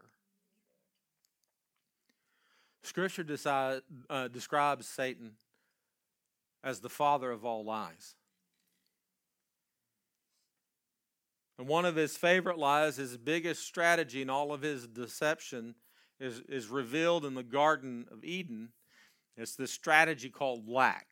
Scripture 2.83 3.23
decide, 3.23 3.81
uh, 4.09 4.27
describes 4.27 4.87
Satan 4.87 5.33
as 6.63 6.79
the 6.79 6.89
father 6.89 7.31
of 7.31 7.43
all 7.43 7.65
lies. 7.65 8.15
And 11.57 11.67
one 11.67 11.85
of 11.85 11.95
his 11.95 12.17
favorite 12.17 12.57
lies, 12.57 12.95
his 12.95 13.17
biggest 13.17 13.65
strategy 13.65 14.21
in 14.21 14.29
all 14.29 14.51
of 14.51 14.61
his 14.61 14.87
deception, 14.87 15.75
is, 16.21 16.39
is 16.47 16.67
revealed 16.67 17.25
in 17.25 17.33
the 17.33 17.43
Garden 17.43 18.05
of 18.11 18.23
Eden. 18.23 18.69
It's 19.35 19.55
this 19.55 19.71
strategy 19.71 20.29
called 20.29 20.67
lack. 20.67 21.07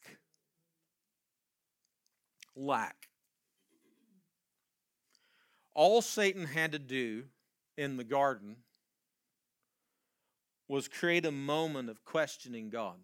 Lack. 2.56 3.10
All 5.74 6.02
Satan 6.02 6.46
had 6.46 6.74
to 6.74 6.80
do 6.80 7.24
in 7.78 7.98
the 7.98 8.04
garden 8.04 8.58
was 10.68 10.88
create 10.88 11.26
a 11.26 11.32
moment 11.32 11.90
of 11.90 12.06
questioning 12.06 12.70
God. 12.70 12.98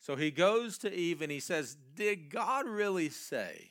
So 0.00 0.16
he 0.16 0.30
goes 0.30 0.76
to 0.78 0.92
Eve 0.92 1.22
and 1.22 1.32
he 1.32 1.40
says, 1.40 1.76
Did 1.94 2.30
God 2.30 2.66
really 2.66 3.08
say? 3.08 3.70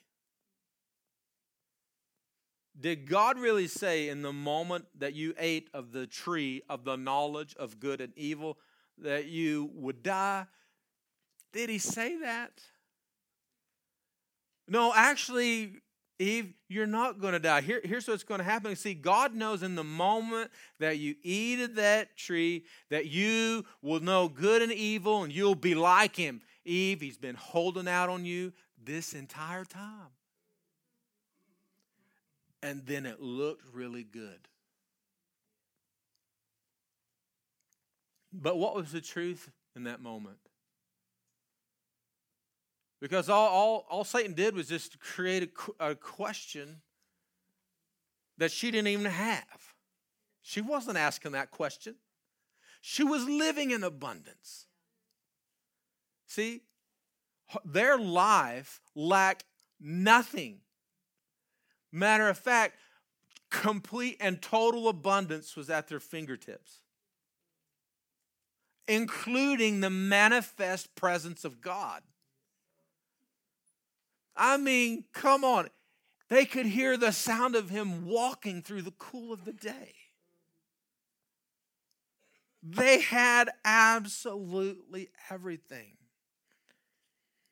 Did 2.79 3.09
God 3.09 3.39
really 3.39 3.67
say 3.67 4.09
in 4.09 4.21
the 4.21 4.33
moment 4.33 4.85
that 4.99 5.15
you 5.15 5.33
ate 5.39 5.69
of 5.73 5.91
the 5.91 6.05
tree 6.05 6.61
of 6.69 6.83
the 6.83 6.95
knowledge 6.95 7.55
of 7.55 7.79
good 7.79 8.01
and 8.01 8.13
evil 8.15 8.57
that 8.99 9.25
you 9.25 9.71
would 9.73 10.03
die? 10.03 10.45
Did 11.53 11.69
he 11.69 11.79
say 11.79 12.19
that? 12.19 12.61
No, 14.67 14.93
actually, 14.95 15.73
Eve, 16.19 16.53
you're 16.67 16.85
not 16.85 17.19
going 17.19 17.33
to 17.33 17.39
die. 17.39 17.61
Here, 17.61 17.81
here's 17.83 18.07
what's 18.07 18.23
going 18.23 18.39
to 18.39 18.43
happen. 18.43 18.75
See, 18.75 18.93
God 18.93 19.33
knows 19.33 19.63
in 19.63 19.73
the 19.73 19.83
moment 19.83 20.51
that 20.79 20.99
you 20.99 21.15
eat 21.23 21.59
of 21.61 21.75
that 21.75 22.15
tree 22.15 22.65
that 22.89 23.07
you 23.07 23.65
will 23.81 24.01
know 24.01 24.27
good 24.27 24.61
and 24.61 24.71
evil 24.71 25.23
and 25.23 25.33
you'll 25.33 25.55
be 25.55 25.73
like 25.73 26.15
him. 26.15 26.41
Eve, 26.63 27.01
he's 27.01 27.17
been 27.17 27.35
holding 27.35 27.87
out 27.87 28.09
on 28.09 28.23
you 28.25 28.53
this 28.83 29.13
entire 29.13 29.65
time 29.65 30.11
and 32.67 32.85
then 32.85 33.05
it 33.05 33.21
looked 33.21 33.63
really 33.73 34.03
good. 34.03 34.39
But 38.33 38.57
what 38.57 38.75
was 38.75 38.91
the 38.91 38.99
truth 38.99 39.49
in 39.73 39.85
that 39.85 40.01
moment? 40.01 40.37
Because 42.99 43.29
all, 43.29 43.47
all, 43.47 43.85
all 43.89 44.03
Satan 44.03 44.33
did 44.33 44.53
was 44.53 44.67
just 44.67 44.99
create 44.99 45.49
a, 45.79 45.91
a 45.91 45.95
question 45.95 46.81
that 48.37 48.51
she 48.51 48.69
didn't 48.69 48.89
even 48.89 49.05
have. 49.05 49.73
She 50.41 50.59
wasn't 50.59 50.97
asking 50.97 51.31
that 51.31 51.51
question, 51.51 51.95
she 52.81 53.03
was 53.03 53.23
living 53.23 53.71
in 53.71 53.81
abundance. 53.81 54.65
See, 56.27 56.63
their 57.63 57.97
life 57.97 58.81
lacked 58.93 59.45
nothing 59.79 60.59
Matter 61.91 62.29
of 62.29 62.37
fact, 62.37 62.75
complete 63.49 64.17
and 64.19 64.41
total 64.41 64.87
abundance 64.89 65.55
was 65.55 65.69
at 65.69 65.87
their 65.87 65.99
fingertips, 65.99 66.81
including 68.87 69.79
the 69.79 69.89
manifest 69.89 70.95
presence 70.95 71.45
of 71.45 71.61
God. 71.61 72.01
I 74.35 74.57
mean, 74.57 75.05
come 75.13 75.43
on. 75.43 75.69
They 76.29 76.45
could 76.45 76.65
hear 76.65 76.97
the 76.97 77.11
sound 77.11 77.55
of 77.55 77.69
him 77.69 78.05
walking 78.05 78.61
through 78.61 78.81
the 78.81 78.91
cool 78.91 79.31
of 79.31 79.45
the 79.45 79.53
day. 79.53 79.95
They 82.61 82.99
had 82.99 83.49
absolutely 83.63 85.09
everything. 85.29 85.95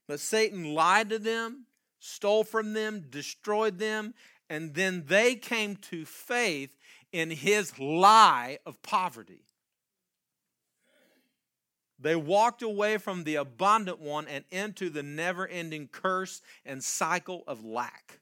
But 0.08 0.20
Satan 0.20 0.74
lied 0.74 1.10
to 1.10 1.20
them, 1.20 1.66
stole 2.06 2.44
from 2.44 2.74
them, 2.74 3.06
destroyed 3.10 3.80
them, 3.80 4.14
and 4.50 4.76
then 4.76 5.06
they 5.08 5.36
came 5.36 5.76
to 5.76 6.06
faith 6.06 6.78
in 7.12 7.32
his 7.32 7.80
lie 7.80 8.60
of 8.66 8.82
poverty. 8.84 9.42
They 11.98 12.16
walked 12.16 12.62
away 12.62 12.98
from 12.98 13.24
the 13.24 13.36
abundant 13.36 14.00
one 14.00 14.28
and 14.28 14.44
into 14.52 14.90
the 14.90 15.02
never 15.02 15.48
ending 15.48 15.88
curse 15.88 16.42
and 16.66 16.84
cycle 16.84 17.44
of 17.48 17.66
lack. 17.66 18.20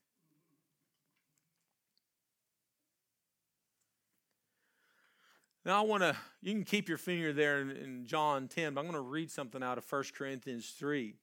Now, 5.65 5.79
I 5.79 5.85
want 5.85 6.03
to, 6.03 6.15
you 6.41 6.53
can 6.53 6.63
keep 6.63 6.87
your 6.87 6.97
finger 6.97 7.33
there 7.33 7.61
in, 7.61 7.71
in 7.71 8.05
John 8.05 8.47
10, 8.47 8.73
but 8.73 8.81
I'm 8.81 8.87
going 8.87 9.01
to 9.01 9.09
read 9.09 9.31
something 9.31 9.63
out 9.63 9.77
of 9.77 9.91
1 9.91 10.03
Corinthians 10.15 10.69
3 10.77 11.15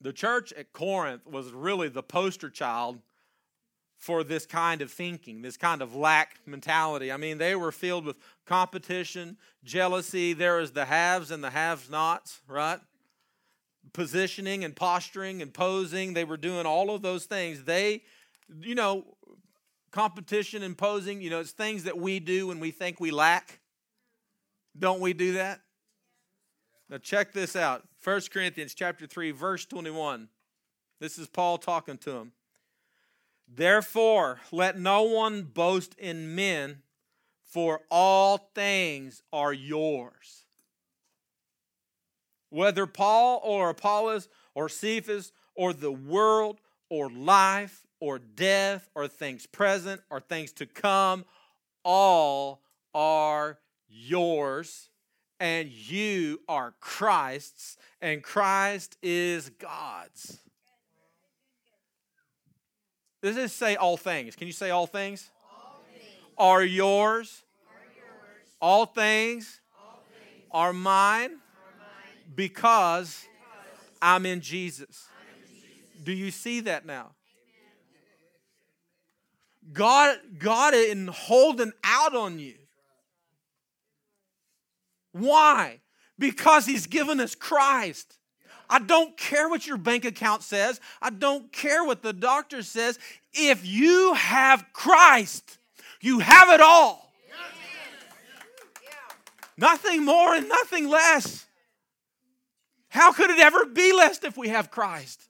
the 0.00 0.12
church 0.12 0.52
at 0.54 0.72
Corinth 0.72 1.26
was 1.26 1.52
really 1.52 1.88
the 1.88 2.02
poster 2.02 2.50
child 2.50 3.00
for 3.98 4.24
this 4.24 4.46
kind 4.46 4.80
of 4.80 4.90
thinking, 4.90 5.42
this 5.42 5.58
kind 5.58 5.82
of 5.82 5.94
lack 5.94 6.38
mentality. 6.46 7.12
I 7.12 7.18
mean, 7.18 7.36
they 7.36 7.54
were 7.54 7.70
filled 7.70 8.06
with 8.06 8.16
competition, 8.46 9.36
jealousy. 9.62 10.32
There 10.32 10.56
was 10.56 10.70
the 10.72 10.86
haves 10.86 11.30
and 11.30 11.44
the 11.44 11.50
have 11.50 11.90
nots, 11.90 12.40
right? 12.48 12.80
Positioning 13.92 14.64
and 14.64 14.74
posturing 14.74 15.42
and 15.42 15.52
posing. 15.52 16.14
They 16.14 16.24
were 16.24 16.38
doing 16.38 16.64
all 16.64 16.94
of 16.94 17.02
those 17.02 17.26
things. 17.26 17.64
They, 17.64 18.02
you 18.62 18.74
know, 18.74 19.04
competition 19.90 20.62
and 20.62 20.78
posing, 20.78 21.20
you 21.20 21.28
know, 21.28 21.40
it's 21.40 21.50
things 21.50 21.84
that 21.84 21.98
we 21.98 22.20
do 22.20 22.46
when 22.46 22.58
we 22.58 22.70
think 22.70 23.00
we 23.00 23.10
lack. 23.10 23.60
Don't 24.78 25.00
we 25.00 25.12
do 25.12 25.34
that? 25.34 25.60
Now 26.88 26.98
check 26.98 27.34
this 27.34 27.54
out. 27.54 27.86
1 28.02 28.20
Corinthians 28.32 28.72
chapter 28.72 29.06
3 29.06 29.30
verse 29.32 29.66
21. 29.66 30.28
This 31.00 31.18
is 31.18 31.28
Paul 31.28 31.58
talking 31.58 31.98
to 31.98 32.12
him. 32.12 32.32
Therefore, 33.46 34.40
let 34.52 34.78
no 34.78 35.02
one 35.02 35.42
boast 35.42 35.94
in 35.98 36.34
men, 36.34 36.82
for 37.42 37.80
all 37.90 38.50
things 38.54 39.22
are 39.32 39.52
yours. 39.52 40.44
Whether 42.48 42.86
Paul 42.86 43.40
or 43.44 43.70
Apollos 43.70 44.28
or 44.54 44.68
Cephas 44.68 45.32
or 45.54 45.72
the 45.72 45.92
world 45.92 46.60
or 46.88 47.10
life 47.10 47.86
or 47.98 48.18
death 48.18 48.88
or 48.94 49.08
things 49.08 49.46
present 49.46 50.00
or 50.10 50.20
things 50.20 50.52
to 50.52 50.66
come, 50.66 51.24
all 51.84 52.62
are 52.94 53.58
yours 53.88 54.89
and 55.40 55.68
you 55.70 56.40
are 56.46 56.74
Christ's, 56.80 57.78
and 58.02 58.22
Christ 58.22 58.98
is 59.02 59.48
God's. 59.48 60.38
Does 63.22 63.36
this 63.36 63.52
say 63.52 63.76
all 63.76 63.96
things? 63.96 64.36
Can 64.36 64.46
you 64.46 64.52
say 64.52 64.70
all 64.70 64.86
things? 64.86 65.30
All 65.50 65.82
things 65.92 66.04
Are 66.38 66.62
yours? 66.62 67.42
are 67.66 67.84
yours. 67.94 68.48
All 68.60 68.86
things 68.86 69.60
All 69.78 70.02
things 70.08 70.46
are 70.52 70.72
mine 70.72 71.30
are 71.30 71.30
mine. 71.30 72.24
because 72.34 73.24
Because 73.24 73.26
I'm 74.00 74.24
in 74.24 74.40
Jesus. 74.40 75.08
I'm 75.18 75.42
in 75.42 75.50
Jesus. 75.50 76.04
Do 76.04 76.12
you 76.12 76.30
see 76.30 76.60
that 76.60 76.86
now? 76.86 77.10
God, 79.72 80.18
God 80.38 80.74
isn't 80.74 81.10
holding 81.10 81.72
out 81.84 82.14
on 82.14 82.38
you. 82.38 82.54
Why? 85.12 85.80
Because 86.18 86.66
He's 86.66 86.86
given 86.86 87.20
us 87.20 87.34
Christ. 87.34 88.16
I 88.68 88.78
don't 88.78 89.16
care 89.16 89.48
what 89.48 89.66
your 89.66 89.76
bank 89.76 90.04
account 90.04 90.42
says. 90.42 90.80
I 91.02 91.10
don't 91.10 91.50
care 91.52 91.84
what 91.84 92.02
the 92.02 92.12
doctor 92.12 92.62
says. 92.62 92.98
If 93.32 93.66
you 93.66 94.14
have 94.14 94.64
Christ, 94.72 95.58
you 96.00 96.20
have 96.20 96.50
it 96.50 96.60
all. 96.60 97.12
Nothing 99.58 100.04
more 100.04 100.34
and 100.34 100.48
nothing 100.48 100.88
less. 100.88 101.44
How 102.88 103.12
could 103.12 103.30
it 103.30 103.38
ever 103.38 103.66
be 103.66 103.92
less 103.92 104.22
if 104.24 104.36
we 104.36 104.48
have 104.48 104.70
Christ? 104.70 105.20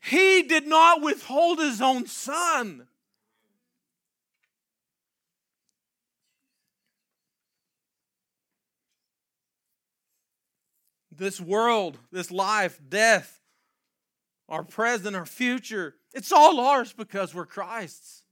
He 0.00 0.42
did 0.42 0.66
not 0.66 1.02
withhold 1.02 1.58
his 1.58 1.80
own 1.80 2.06
son. 2.06 2.88
This 11.22 11.40
world, 11.40 11.98
this 12.10 12.32
life, 12.32 12.80
death, 12.88 13.40
our 14.48 14.64
present, 14.64 15.14
our 15.14 15.24
future, 15.24 15.94
it's 16.12 16.32
all 16.32 16.58
ours 16.58 16.92
because 16.92 17.32
we're 17.32 17.46
Christ's. 17.46 18.24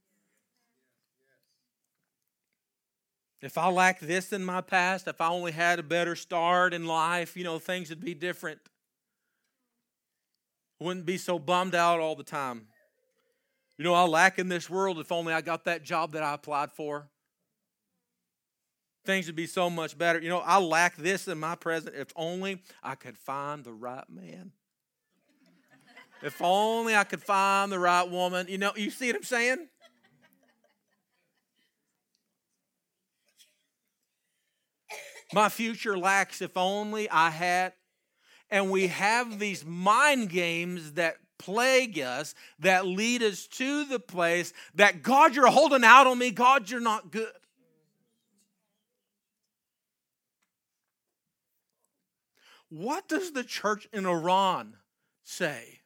If 3.41 3.57
I 3.57 3.69
lacked 3.69 4.05
this 4.05 4.33
in 4.33 4.43
my 4.43 4.59
past, 4.59 5.07
if 5.07 5.21
I 5.21 5.29
only 5.29 5.53
had 5.53 5.79
a 5.79 5.83
better 5.83 6.17
start 6.17 6.73
in 6.73 6.85
life, 6.85 7.37
you 7.37 7.45
know, 7.45 7.59
things 7.59 7.87
would 7.91 8.03
be 8.03 8.13
different. 8.13 8.59
Wouldn't 10.81 11.05
be 11.05 11.17
so 11.17 11.39
bummed 11.39 11.75
out 11.75 12.01
all 12.01 12.17
the 12.17 12.25
time. 12.25 12.67
You 13.77 13.85
know, 13.85 13.93
I 13.93 14.03
lack 14.03 14.37
in 14.37 14.49
this 14.49 14.69
world 14.69 14.99
if 14.99 15.13
only 15.13 15.31
I 15.31 15.39
got 15.39 15.63
that 15.63 15.83
job 15.85 16.11
that 16.11 16.23
I 16.23 16.33
applied 16.33 16.73
for. 16.73 17.07
Things 19.03 19.25
would 19.25 19.35
be 19.35 19.47
so 19.47 19.69
much 19.69 19.97
better. 19.97 20.19
You 20.19 20.29
know, 20.29 20.39
I 20.39 20.59
lack 20.59 20.95
this 20.95 21.27
in 21.27 21.39
my 21.39 21.55
present 21.55 21.95
if 21.95 22.11
only 22.15 22.61
I 22.83 22.95
could 22.95 23.17
find 23.17 23.63
the 23.63 23.73
right 23.73 24.07
man. 24.09 24.51
if 26.21 26.39
only 26.41 26.95
I 26.95 27.03
could 27.03 27.23
find 27.23 27.71
the 27.71 27.79
right 27.79 28.07
woman. 28.07 28.45
You 28.47 28.59
know, 28.59 28.73
you 28.75 28.91
see 28.91 29.07
what 29.07 29.17
I'm 29.17 29.23
saying? 29.23 29.67
My 35.33 35.49
future 35.49 35.97
lacks 35.97 36.41
if 36.41 36.57
only 36.57 37.09
I 37.09 37.29
had. 37.29 37.73
And 38.49 38.69
we 38.69 38.87
have 38.87 39.39
these 39.39 39.65
mind 39.65 40.29
games 40.29 40.93
that 40.93 41.15
plague 41.39 41.97
us, 41.97 42.35
that 42.59 42.85
lead 42.85 43.23
us 43.23 43.47
to 43.47 43.85
the 43.85 43.99
place 43.99 44.53
that 44.75 45.01
God, 45.01 45.35
you're 45.35 45.47
holding 45.47 45.83
out 45.83 46.05
on 46.05 46.19
me. 46.19 46.31
God, 46.31 46.69
you're 46.69 46.81
not 46.81 47.11
good. 47.11 47.31
What 52.71 53.09
does 53.09 53.33
the 53.33 53.43
church 53.43 53.85
in 53.91 54.05
Iran 54.05 54.77
say? 55.23 55.81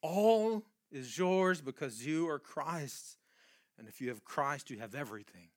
All 0.00 0.64
is 0.90 1.18
yours 1.18 1.60
because 1.60 2.06
you 2.06 2.30
are 2.30 2.38
Christ's. 2.38 3.18
And 3.78 3.86
if 3.86 4.00
you 4.00 4.08
have 4.08 4.24
Christ, 4.24 4.70
you 4.70 4.78
have 4.78 4.94
everything. 4.94 5.48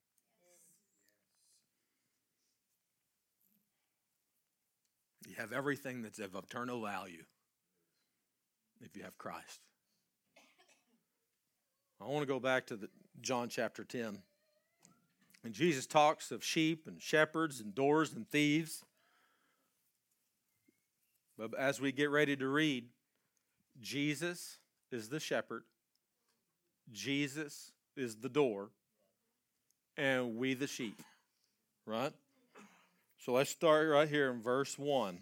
You 5.26 5.36
have 5.38 5.54
everything 5.54 6.02
that's 6.02 6.20
of 6.20 6.36
eternal 6.36 6.82
value 6.82 7.24
if 8.84 8.96
you 8.96 9.04
have 9.04 9.18
Christ. 9.18 9.60
I 12.02 12.06
want 12.06 12.22
to 12.22 12.28
go 12.28 12.40
back 12.40 12.68
to 12.68 12.76
the, 12.76 12.90
John 13.22 13.50
chapter 13.50 13.84
10. 13.84 14.20
And 15.44 15.54
Jesus 15.54 15.86
talks 15.86 16.32
of 16.32 16.44
sheep 16.44 16.88
and 16.88 17.02
shepherds 17.02 17.60
and 17.60 17.74
doors 17.74 18.14
and 18.14 18.28
thieves. 18.28 18.84
But 21.38 21.58
as 21.58 21.82
we 21.82 21.92
get 21.92 22.10
ready 22.10 22.36
to 22.36 22.48
read, 22.48 22.86
Jesus 23.82 24.60
is 24.92 25.10
the 25.10 25.20
shepherd, 25.20 25.64
Jesus 26.92 27.72
is 27.98 28.18
the 28.18 28.30
door, 28.30 28.70
and 29.98 30.38
we 30.38 30.54
the 30.54 30.68
sheep. 30.68 31.02
Right? 31.86 32.14
So 33.18 33.34
let's 33.34 33.50
start 33.50 33.90
right 33.90 34.08
here 34.08 34.32
in 34.32 34.42
verse 34.42 34.78
1. 34.78 35.20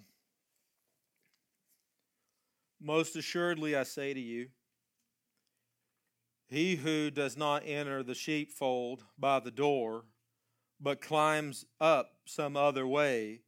Most 2.84 3.15
assuredly, 3.15 3.76
I 3.76 3.84
say 3.84 4.12
to 4.13 4.20
you, 4.20 4.48
he 6.48 6.76
who 6.76 7.12
does 7.12 7.38
not 7.38 7.63
enter 7.65 8.02
the 8.02 8.15
sheepfold 8.15 9.06
by 9.17 9.39
the 9.39 9.52
door, 9.52 10.06
but 10.80 11.00
climbs 11.00 11.65
up 11.80 12.13
some 12.26 12.58
other 12.58 12.88
way, 12.88 13.41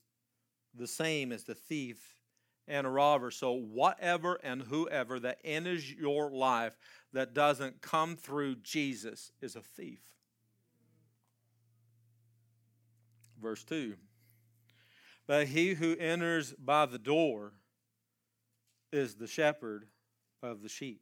the 0.76 0.88
same 0.88 1.32
as 1.32 1.44
the 1.44 1.56
thief 1.56 2.16
and 2.68 2.86
a 2.86 2.90
robber. 2.90 3.32
So, 3.32 3.54
whatever 3.54 4.36
and 4.44 4.62
whoever 4.62 5.20
that 5.20 5.40
enters 5.44 5.92
your 5.92 6.30
life 6.32 6.78
that 7.12 7.34
doesn't 7.34 7.82
come 7.82 8.16
through 8.16 8.58
Jesus 8.58 9.32
is 9.42 9.56
a 9.56 9.62
thief. 9.62 10.02
Verse 13.42 13.64
2 13.64 13.96
But 15.26 15.48
he 15.48 15.74
who 15.74 15.98
enters 15.98 16.54
by 16.54 16.86
the 16.86 17.00
door 17.00 17.54
is 18.94 19.16
the 19.16 19.28
shepherd 19.28 19.88
of 20.42 20.62
the 20.62 20.70
sheep. 20.70 21.02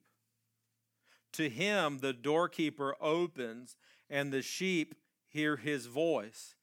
To 1.33 1.49
him 1.49 1.99
the 1.99 2.13
doorkeeper 2.13 2.95
opens, 3.01 3.75
and 4.09 4.31
the 4.31 4.41
sheep 4.41 4.95
hear 5.27 5.57
his 5.57 5.85
voice. 5.85 6.55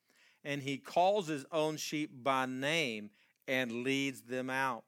And 0.45 0.63
he 0.63 0.79
calls 0.79 1.27
his 1.27 1.45
own 1.53 1.77
sheep 1.77 2.11
by 2.23 2.47
name 2.47 3.11
and 3.47 3.83
leads 3.83 4.23
them 4.23 4.51
out. 4.51 4.85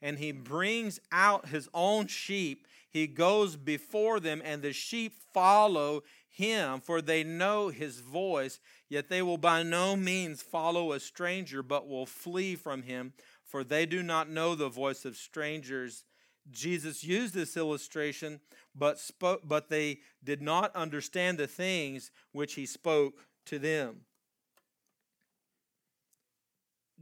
And 0.00 0.18
he 0.18 0.32
brings 0.32 0.98
out 1.12 1.48
his 1.48 1.68
own 1.72 2.06
sheep. 2.08 2.66
He 2.90 3.06
goes 3.06 3.56
before 3.56 4.18
them, 4.18 4.42
and 4.44 4.62
the 4.62 4.72
sheep 4.72 5.14
follow 5.32 6.02
him, 6.28 6.80
for 6.80 7.00
they 7.00 7.22
know 7.22 7.68
his 7.68 8.00
voice. 8.00 8.60
Yet 8.88 9.08
they 9.08 9.22
will 9.22 9.38
by 9.38 9.62
no 9.62 9.96
means 9.96 10.42
follow 10.42 10.92
a 10.92 11.00
stranger, 11.00 11.62
but 11.62 11.88
will 11.88 12.06
flee 12.06 12.56
from 12.56 12.82
him, 12.82 13.12
for 13.52 13.62
they 13.62 13.84
do 13.84 14.02
not 14.02 14.30
know 14.30 14.54
the 14.54 14.70
voice 14.70 15.04
of 15.04 15.14
strangers. 15.14 16.04
Jesus 16.50 17.04
used 17.04 17.34
this 17.34 17.54
illustration, 17.54 18.40
but, 18.74 18.98
spoke, 18.98 19.42
but 19.44 19.68
they 19.68 19.98
did 20.24 20.40
not 20.40 20.74
understand 20.74 21.36
the 21.36 21.46
things 21.46 22.10
which 22.32 22.54
he 22.54 22.64
spoke 22.64 23.12
to 23.44 23.58
them. 23.58 24.06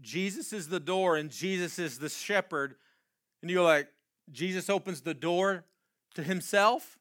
Jesus 0.00 0.52
is 0.52 0.68
the 0.68 0.80
door 0.80 1.16
and 1.16 1.30
Jesus 1.30 1.78
is 1.78 2.00
the 2.00 2.08
shepherd. 2.08 2.74
And 3.42 3.50
you're 3.50 3.62
like, 3.62 3.86
Jesus 4.32 4.68
opens 4.68 5.02
the 5.02 5.14
door 5.14 5.64
to 6.16 6.24
himself 6.24 6.98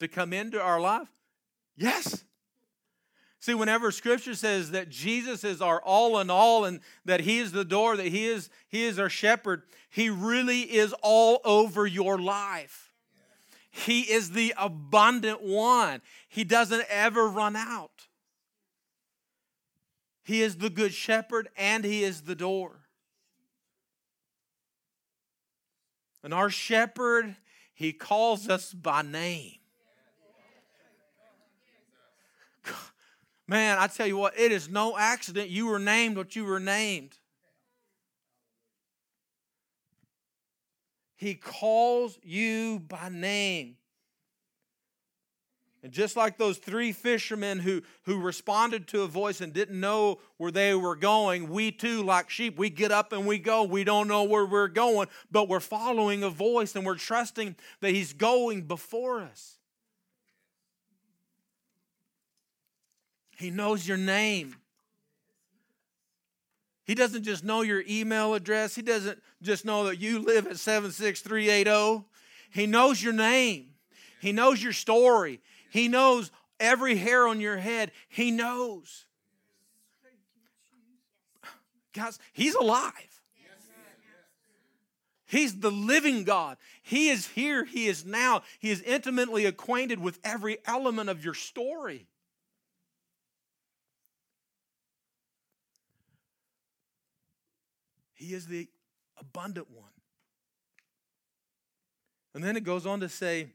to 0.00 0.08
come 0.08 0.32
into 0.32 0.60
our 0.60 0.80
life? 0.80 1.12
Yes. 1.76 2.19
See, 3.40 3.54
whenever 3.54 3.90
scripture 3.90 4.34
says 4.34 4.72
that 4.72 4.90
Jesus 4.90 5.44
is 5.44 5.62
our 5.62 5.80
all 5.80 6.18
in 6.20 6.28
all 6.28 6.66
and 6.66 6.80
that 7.06 7.20
he 7.20 7.38
is 7.38 7.52
the 7.52 7.64
door, 7.64 7.96
that 7.96 8.06
he 8.06 8.26
is 8.26 8.50
he 8.68 8.84
is 8.84 8.98
our 8.98 9.08
shepherd, 9.08 9.62
he 9.88 10.10
really 10.10 10.60
is 10.60 10.94
all 11.02 11.40
over 11.42 11.86
your 11.86 12.18
life. 12.18 12.92
He 13.70 14.02
is 14.02 14.32
the 14.32 14.52
abundant 14.58 15.42
one. 15.42 16.02
He 16.28 16.44
doesn't 16.44 16.84
ever 16.90 17.28
run 17.28 17.56
out. 17.56 18.08
He 20.22 20.42
is 20.42 20.56
the 20.56 20.70
good 20.70 20.92
shepherd 20.92 21.48
and 21.56 21.82
he 21.82 22.04
is 22.04 22.22
the 22.22 22.34
door. 22.34 22.72
And 26.22 26.34
our 26.34 26.50
shepherd, 26.50 27.36
he 27.72 27.94
calls 27.94 28.50
us 28.50 28.74
by 28.74 29.00
name. 29.00 29.59
Man, 33.50 33.78
I 33.78 33.88
tell 33.88 34.06
you 34.06 34.16
what, 34.16 34.38
it 34.38 34.52
is 34.52 34.68
no 34.68 34.96
accident 34.96 35.48
you 35.48 35.66
were 35.66 35.80
named 35.80 36.16
what 36.16 36.36
you 36.36 36.44
were 36.44 36.60
named. 36.60 37.18
He 41.16 41.34
calls 41.34 42.16
you 42.22 42.78
by 42.78 43.08
name. 43.08 43.74
And 45.82 45.90
just 45.90 46.14
like 46.14 46.38
those 46.38 46.58
three 46.58 46.92
fishermen 46.92 47.58
who, 47.58 47.82
who 48.04 48.20
responded 48.20 48.86
to 48.88 49.02
a 49.02 49.08
voice 49.08 49.40
and 49.40 49.52
didn't 49.52 49.80
know 49.80 50.20
where 50.36 50.52
they 50.52 50.72
were 50.76 50.94
going, 50.94 51.48
we 51.48 51.72
too, 51.72 52.04
like 52.04 52.30
sheep, 52.30 52.56
we 52.56 52.70
get 52.70 52.92
up 52.92 53.12
and 53.12 53.26
we 53.26 53.40
go. 53.40 53.64
We 53.64 53.82
don't 53.82 54.06
know 54.06 54.22
where 54.22 54.46
we're 54.46 54.68
going, 54.68 55.08
but 55.28 55.48
we're 55.48 55.58
following 55.58 56.22
a 56.22 56.30
voice 56.30 56.76
and 56.76 56.86
we're 56.86 56.94
trusting 56.94 57.56
that 57.80 57.90
He's 57.90 58.12
going 58.12 58.62
before 58.62 59.22
us. 59.22 59.56
He 63.40 63.50
knows 63.50 63.88
your 63.88 63.96
name. 63.96 64.54
He 66.84 66.94
doesn't 66.94 67.22
just 67.22 67.42
know 67.42 67.62
your 67.62 67.82
email 67.88 68.34
address. 68.34 68.74
He 68.74 68.82
doesn't 68.82 69.18
just 69.40 69.64
know 69.64 69.84
that 69.84 69.98
you 69.98 70.18
live 70.18 70.46
at 70.46 70.58
76380. 70.58 72.04
He 72.52 72.66
knows 72.66 73.02
your 73.02 73.14
name. 73.14 73.70
He 74.20 74.32
knows 74.32 74.62
your 74.62 74.74
story. 74.74 75.40
He 75.70 75.88
knows 75.88 76.30
every 76.58 76.96
hair 76.96 77.26
on 77.26 77.40
your 77.40 77.56
head. 77.56 77.92
He 78.10 78.30
knows. 78.30 79.06
Guys, 81.94 82.18
He's 82.34 82.54
alive. 82.54 82.92
He's 85.24 85.60
the 85.60 85.70
living 85.70 86.24
God. 86.24 86.58
He 86.82 87.08
is 87.08 87.28
here. 87.28 87.64
He 87.64 87.86
is 87.86 88.04
now. 88.04 88.42
He 88.58 88.70
is 88.70 88.82
intimately 88.82 89.46
acquainted 89.46 89.98
with 89.98 90.18
every 90.24 90.58
element 90.66 91.08
of 91.08 91.24
your 91.24 91.34
story. 91.34 92.08
He 98.20 98.34
is 98.34 98.46
the 98.46 98.68
abundant 99.18 99.68
one. 99.70 99.90
And 102.34 102.44
then 102.44 102.56
it 102.56 102.64
goes 102.64 102.86
on 102.86 103.00
to 103.00 103.08
say, 103.08 103.48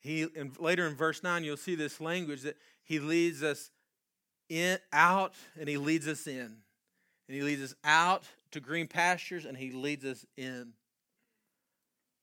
he 0.00 0.26
and 0.36 0.58
later 0.58 0.86
in 0.86 0.94
verse 0.94 1.22
9 1.22 1.44
you'll 1.44 1.56
see 1.56 1.74
this 1.74 2.00
language 2.00 2.42
that 2.42 2.56
he 2.82 2.98
leads 2.98 3.42
us 3.42 3.70
in 4.48 4.78
out 4.92 5.34
and 5.58 5.68
he 5.68 5.76
leads 5.76 6.08
us 6.08 6.26
in. 6.26 6.56
And 7.28 7.36
he 7.36 7.42
leads 7.42 7.62
us 7.62 7.74
out 7.84 8.24
to 8.52 8.60
green 8.60 8.86
pastures 8.86 9.44
and 9.44 9.56
he 9.56 9.72
leads 9.72 10.04
us 10.04 10.24
in. 10.36 10.72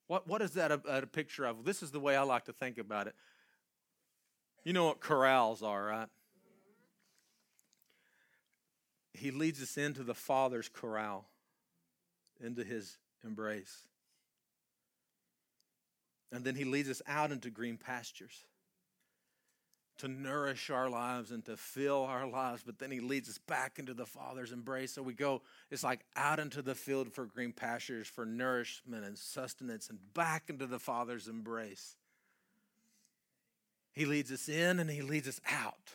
What, 0.07 0.27
what 0.27 0.41
is 0.41 0.51
that 0.51 0.71
a, 0.71 0.81
a 0.87 1.05
picture 1.05 1.45
of? 1.45 1.63
This 1.63 1.83
is 1.83 1.91
the 1.91 1.99
way 1.99 2.15
I 2.15 2.23
like 2.23 2.45
to 2.45 2.53
think 2.53 2.79
about 2.79 3.07
it. 3.07 3.15
You 4.63 4.73
know 4.73 4.85
what 4.85 4.99
corrals 4.99 5.61
are, 5.61 5.83
right? 5.83 6.07
He 9.13 9.31
leads 9.31 9.61
us 9.61 9.77
into 9.77 10.03
the 10.03 10.15
Father's 10.15 10.69
corral, 10.69 11.25
into 12.43 12.63
his 12.63 12.97
embrace. 13.23 13.83
And 16.31 16.43
then 16.43 16.55
he 16.55 16.65
leads 16.65 16.89
us 16.89 17.01
out 17.07 17.31
into 17.31 17.51
green 17.51 17.77
pastures 17.77 18.45
to 19.99 20.07
nourish 20.07 20.71
our 20.71 20.89
lives 20.89 21.31
and 21.31 21.45
to 21.45 21.55
fill 21.55 22.03
our 22.05 22.27
lives. 22.27 22.63
But 22.65 22.79
then 22.79 22.89
he 22.89 22.99
leads 22.99 23.29
us 23.29 23.37
back 23.37 23.77
into 23.77 23.93
the 23.93 24.05
Father's 24.05 24.51
embrace. 24.51 24.93
So 24.93 25.03
we 25.03 25.13
go, 25.13 25.43
it's 25.69 25.83
like 25.83 26.01
out 26.15 26.39
into 26.39 26.63
the 26.63 26.75
field 26.75 27.13
for 27.13 27.25
green 27.25 27.53
pastures, 27.53 28.07
for 28.07 28.25
nourishment 28.25 29.05
and 29.05 29.17
sustenance, 29.17 29.89
and 29.89 29.99
back 30.13 30.49
into 30.49 30.65
the 30.65 30.79
Father's 30.79 31.27
embrace. 31.27 31.95
He 33.93 34.05
leads 34.05 34.31
us 34.31 34.49
in 34.49 34.79
and 34.79 34.89
he 34.89 35.03
leads 35.03 35.27
us 35.27 35.39
out. 35.47 35.93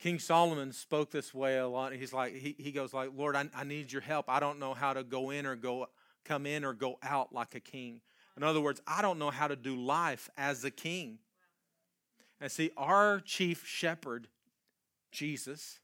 King 0.00 0.18
Solomon 0.18 0.72
spoke 0.72 1.10
this 1.10 1.34
way 1.34 1.58
a 1.58 1.68
lot. 1.68 1.92
He's 1.92 2.12
like, 2.12 2.34
he, 2.34 2.56
he 2.58 2.72
goes 2.72 2.94
like, 2.94 3.10
Lord, 3.14 3.36
I, 3.36 3.50
I 3.54 3.64
need 3.64 3.92
your 3.92 4.00
help. 4.00 4.26
I 4.28 4.40
don't 4.40 4.58
know 4.58 4.72
how 4.72 4.94
to 4.94 5.04
go 5.04 5.28
in 5.28 5.44
or 5.44 5.56
go 5.56 5.88
come 6.24 6.46
in 6.46 6.64
or 6.64 6.72
go 6.72 6.98
out 7.02 7.34
like 7.34 7.54
a 7.54 7.60
king. 7.60 8.00
In 8.36 8.42
other 8.42 8.62
words, 8.62 8.80
I 8.86 9.02
don't 9.02 9.18
know 9.18 9.30
how 9.30 9.46
to 9.46 9.56
do 9.56 9.76
life 9.76 10.30
as 10.38 10.64
a 10.64 10.70
king. 10.70 11.18
And 12.40 12.50
see, 12.50 12.70
our 12.78 13.20
chief 13.20 13.66
shepherd, 13.66 14.28
Jesus, 15.12 15.80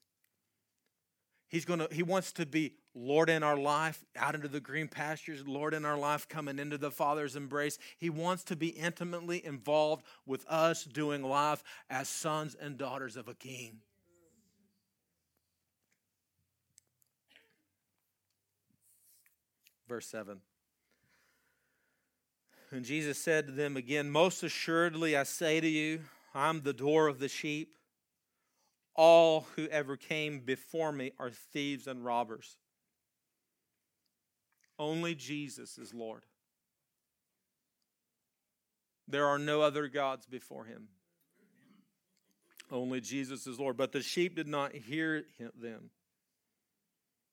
he's 1.48 1.66
gonna 1.66 1.88
he 1.92 2.02
wants 2.02 2.32
to 2.32 2.46
be 2.46 2.72
Lord 2.94 3.28
in 3.28 3.42
our 3.42 3.58
life, 3.58 4.02
out 4.16 4.34
into 4.34 4.48
the 4.48 4.60
green 4.60 4.88
pastures, 4.88 5.46
Lord 5.46 5.74
in 5.74 5.84
our 5.84 5.98
life, 5.98 6.26
coming 6.26 6.58
into 6.58 6.78
the 6.78 6.90
Father's 6.90 7.36
embrace. 7.36 7.78
He 7.98 8.08
wants 8.08 8.44
to 8.44 8.56
be 8.56 8.68
intimately 8.68 9.44
involved 9.44 10.06
with 10.24 10.46
us 10.48 10.84
doing 10.84 11.22
life 11.22 11.62
as 11.90 12.08
sons 12.08 12.56
and 12.58 12.78
daughters 12.78 13.18
of 13.18 13.28
a 13.28 13.34
king. 13.34 13.80
Verse 19.88 20.06
7. 20.06 20.40
And 22.70 22.84
Jesus 22.84 23.18
said 23.18 23.46
to 23.46 23.52
them 23.52 23.76
again, 23.76 24.10
Most 24.10 24.42
assuredly 24.42 25.16
I 25.16 25.22
say 25.22 25.60
to 25.60 25.68
you, 25.68 26.00
I'm 26.34 26.62
the 26.62 26.72
door 26.72 27.06
of 27.06 27.18
the 27.18 27.28
sheep. 27.28 27.76
All 28.94 29.46
who 29.56 29.66
ever 29.68 29.96
came 29.96 30.40
before 30.40 30.90
me 30.90 31.12
are 31.18 31.30
thieves 31.30 31.86
and 31.86 32.04
robbers. 32.04 32.56
Only 34.78 35.14
Jesus 35.14 35.78
is 35.78 35.94
Lord. 35.94 36.24
There 39.08 39.26
are 39.26 39.38
no 39.38 39.62
other 39.62 39.88
gods 39.88 40.26
before 40.26 40.64
him. 40.64 40.88
Only 42.70 43.00
Jesus 43.00 43.46
is 43.46 43.60
Lord. 43.60 43.76
But 43.76 43.92
the 43.92 44.02
sheep 44.02 44.34
did 44.34 44.48
not 44.48 44.74
hear 44.74 45.24
them. 45.58 45.90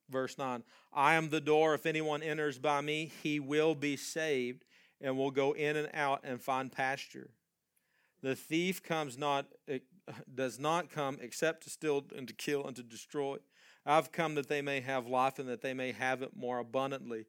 Verse 0.10 0.38
9 0.38 0.64
I 0.94 1.16
am 1.16 1.30
the 1.30 1.42
door. 1.42 1.74
If 1.74 1.86
anyone 1.86 2.24
enters 2.24 2.58
by 2.58 2.82
me, 2.82 3.12
he 3.22 3.40
will 3.40 3.76
be 3.76 3.98
saved 3.98 4.66
and 5.02 5.18
will 5.18 5.32
go 5.32 5.54
in 5.54 5.76
and 5.76 5.90
out 5.94 6.22
and 6.24 6.42
find 6.42 6.72
pasture. 6.72 7.32
The 8.22 8.36
thief 8.36 8.82
comes 8.82 9.18
not 9.18 9.48
eh, 9.68 9.80
does 10.34 10.60
not 10.60 10.90
come 10.90 11.18
except 11.22 11.64
to 11.64 11.70
steal 11.70 12.06
and 12.16 12.28
to 12.28 12.34
kill 12.34 12.66
and 12.66 12.76
to 12.76 12.84
destroy. 12.84 13.38
I've 13.86 14.12
come 14.12 14.36
that 14.36 14.48
they 14.48 14.62
may 14.62 14.80
have 14.82 15.08
life 15.08 15.40
and 15.40 15.50
that 15.50 15.62
they 15.62 15.74
may 15.74 15.92
have 15.92 16.22
it 16.22 16.36
more 16.36 16.60
abundantly. 16.60 17.26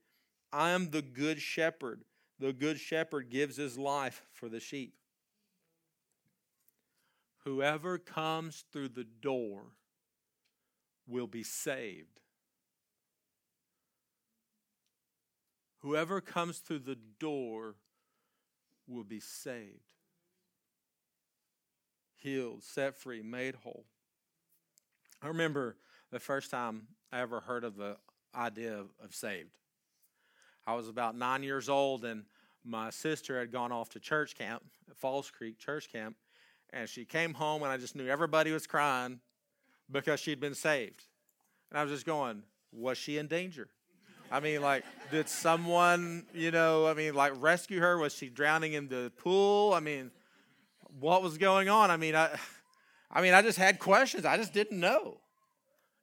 I 0.53 0.71
am 0.71 0.91
the 0.91 1.03
good 1.03 1.41
shepherd. 1.41 2.05
The 2.39 2.53
good 2.53 2.79
shepherd 2.79 3.31
gives 3.31 3.57
his 3.57 3.77
life 3.77 4.23
for 4.33 4.49
the 4.49 4.61
sheep. 4.61 4.95
Whoever 7.45 7.99
comes 7.99 8.65
through 8.73 8.89
the 8.91 9.05
door 9.05 9.73
will 11.07 11.27
be 11.27 11.43
saved. 11.43 12.21
Whoever 15.85 16.23
comes 16.23 16.61
through 16.61 16.79
the 16.79 16.97
door 17.21 17.75
will 18.89 19.05
be 19.05 19.21
saved, 19.21 19.93
healed, 22.17 22.63
set 22.63 22.97
free, 22.97 23.21
made 23.21 23.55
whole. 23.57 23.85
I 25.21 25.29
remember 25.29 25.77
the 26.11 26.19
first 26.19 26.51
time 26.51 26.87
I 27.13 27.21
ever 27.21 27.41
heard 27.41 27.65
of 27.65 27.77
the 27.77 27.99
idea 28.35 28.73
of, 28.73 28.89
of 29.05 29.15
saved. 29.15 29.59
I 30.67 30.75
was 30.75 30.89
about 30.89 31.19
nine 31.19 31.43
years 31.43 31.69
old, 31.69 32.07
and 32.07 32.25
my 32.65 32.89
sister 32.89 33.39
had 33.39 33.53
gone 33.53 33.71
off 33.71 33.91
to 33.91 34.01
church 34.01 34.37
camp 34.39 34.63
Falls 34.95 35.31
Creek 35.31 35.59
Church 35.59 35.93
Camp, 35.93 36.17
and 36.71 36.89
she 36.89 37.05
came 37.05 37.35
home, 37.35 37.63
and 37.63 37.71
I 37.71 37.77
just 37.77 37.95
knew 37.95 38.09
everybody 38.09 38.53
was 38.53 38.67
crying 38.67 39.21
because 39.91 40.19
she'd 40.19 40.41
been 40.41 40.55
saved. 40.55 41.05
And 41.71 41.79
I 41.79 41.83
was 41.83 41.93
just 41.93 42.07
going, 42.07 42.43
was 42.73 42.97
she 42.97 43.19
in 43.19 43.27
danger? 43.27 43.69
I 44.31 44.41
mean, 44.41 44.63
like, 44.63 44.85
did 45.11 45.29
someone, 45.29 46.27
you 46.35 46.51
know, 46.51 46.87
I 46.87 46.95
mean, 46.95 47.15
like, 47.15 47.33
rescue 47.37 47.81
her? 47.81 47.99
Was 47.99 48.15
she 48.15 48.29
drowning 48.29 48.73
in 48.73 48.89
the 48.89 49.13
pool? 49.19 49.73
I 49.73 49.81
mean, 49.81 50.11
what 50.99 51.23
was 51.23 51.39
going 51.39 51.69
on? 51.69 51.91
I 51.91 51.97
mean, 51.97 52.15
I, 52.15 52.37
I 53.11 53.23
mean, 53.23 53.35
I 53.35 53.43
just 53.43 53.59
had 53.59 53.79
questions. 53.79 54.25
I 54.25 54.37
just 54.37 54.53
didn't 54.53 54.81
know, 54.81 55.19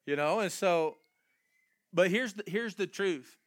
you 0.06 0.16
know. 0.16 0.40
And 0.40 0.52
so, 0.52 0.98
but 1.94 2.10
here's 2.10 2.34
the, 2.34 2.44
here's 2.48 2.76
the 2.76 2.88
truth. 2.88 3.38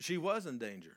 She 0.00 0.18
was 0.18 0.46
in 0.46 0.58
danger. 0.58 0.96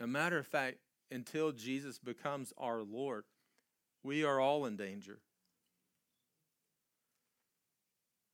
A 0.00 0.06
matter 0.06 0.38
of 0.38 0.46
fact, 0.46 0.78
until 1.12 1.52
Jesus 1.52 1.98
becomes 1.98 2.52
our 2.58 2.82
Lord, 2.82 3.24
we 4.02 4.24
are 4.24 4.40
all 4.40 4.64
in 4.66 4.76
danger 4.76 5.20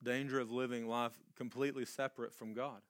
danger 0.02 0.40
of 0.40 0.50
living 0.50 0.86
life 0.88 1.12
completely 1.36 1.84
separate 1.84 2.34
from 2.34 2.54
God. 2.54 2.80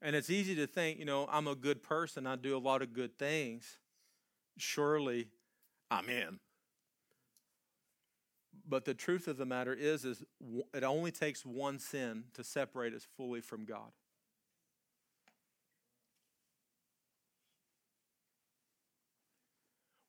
And 0.00 0.14
it's 0.14 0.30
easy 0.30 0.54
to 0.56 0.66
think, 0.66 0.98
you 0.98 1.04
know, 1.04 1.28
I'm 1.30 1.48
a 1.48 1.54
good 1.54 1.82
person, 1.82 2.26
I 2.26 2.36
do 2.36 2.56
a 2.56 2.58
lot 2.58 2.82
of 2.82 2.92
good 2.92 3.18
things. 3.18 3.78
Surely 4.56 5.28
I'm 5.90 6.08
in. 6.08 6.38
But 8.68 8.84
the 8.84 8.94
truth 8.94 9.28
of 9.28 9.38
the 9.38 9.46
matter 9.46 9.72
is 9.72 10.04
is 10.04 10.22
it 10.74 10.84
only 10.84 11.10
takes 11.10 11.44
one 11.44 11.78
sin 11.78 12.24
to 12.34 12.44
separate 12.44 12.94
us 12.94 13.06
fully 13.16 13.40
from 13.40 13.64
God. 13.64 13.90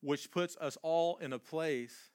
which 0.02 0.32
puts 0.32 0.56
us 0.58 0.78
all 0.82 1.18
in 1.18 1.34
a 1.34 1.40
place 1.40 2.12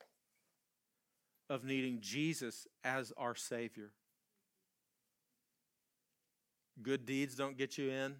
of 1.54 1.64
needing 1.64 1.98
Jesus 2.00 2.66
as 2.82 3.12
our 3.16 3.36
Savior. 3.36 3.92
Good 6.82 7.06
deeds 7.06 7.36
don't 7.36 7.56
get 7.56 7.78
you 7.78 7.90
in, 7.90 8.16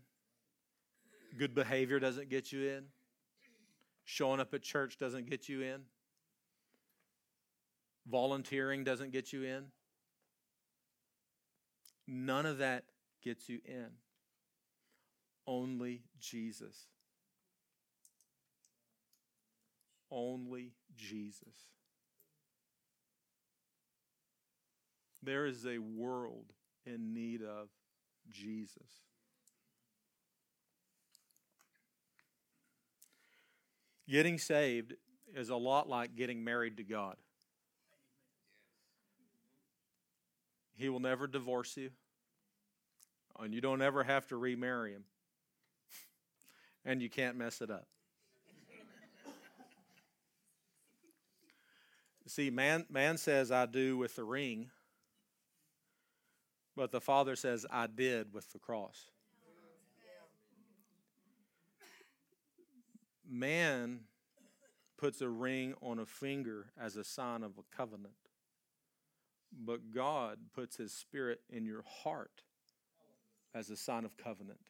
good 1.36 1.52
behavior 1.52 1.98
doesn't 1.98 2.28
get 2.28 2.52
you 2.52 2.68
in, 2.68 2.84
showing 4.04 4.38
up 4.38 4.54
at 4.54 4.62
church 4.62 4.98
doesn't 4.98 5.28
get 5.28 5.48
you 5.48 5.62
in, 5.62 5.80
volunteering 8.08 8.84
doesn't 8.84 9.10
get 9.10 9.32
you 9.32 9.42
in. 9.42 9.64
None 12.06 12.46
of 12.46 12.58
that 12.58 12.84
gets 13.20 13.48
you 13.48 13.58
in. 13.64 13.88
Only 15.44 16.02
Jesus. 16.20 16.86
Only 20.10 20.74
Jesus. 20.94 21.40
There 25.24 25.46
is 25.46 25.64
a 25.66 25.78
world 25.78 26.44
in 26.84 27.14
need 27.14 27.42
of 27.42 27.68
Jesus. 28.30 28.82
Getting 34.06 34.38
saved 34.38 34.94
is 35.34 35.48
a 35.48 35.56
lot 35.56 35.88
like 35.88 36.14
getting 36.14 36.44
married 36.44 36.76
to 36.76 36.84
God. 36.84 37.16
He 40.76 40.88
will 40.88 41.00
never 41.00 41.26
divorce 41.26 41.76
you, 41.76 41.90
and 43.40 43.54
you 43.54 43.60
don't 43.60 43.80
ever 43.80 44.04
have 44.04 44.26
to 44.28 44.36
remarry 44.36 44.92
him, 44.92 45.04
and 46.84 47.00
you 47.00 47.08
can't 47.08 47.36
mess 47.36 47.62
it 47.62 47.70
up. 47.70 47.86
See, 52.26 52.50
man, 52.50 52.86
man 52.90 53.16
says, 53.18 53.52
I 53.52 53.66
do 53.66 53.96
with 53.96 54.16
the 54.16 54.24
ring, 54.24 54.70
but 56.76 56.90
the 56.90 57.00
Father 57.00 57.36
says, 57.36 57.66
I 57.70 57.86
did 57.86 58.32
with 58.32 58.52
the 58.52 58.58
cross. 58.58 59.10
Man 63.28 64.00
puts 64.98 65.20
a 65.20 65.28
ring 65.28 65.74
on 65.82 65.98
a 65.98 66.06
finger 66.06 66.66
as 66.80 66.96
a 66.96 67.04
sign 67.04 67.42
of 67.42 67.52
a 67.58 67.76
covenant, 67.76 68.14
but 69.52 69.90
God 69.92 70.38
puts 70.54 70.76
His 70.76 70.92
Spirit 70.92 71.40
in 71.48 71.64
your 71.64 71.84
heart 72.02 72.42
as 73.54 73.70
a 73.70 73.76
sign 73.76 74.04
of 74.04 74.16
covenant. 74.16 74.60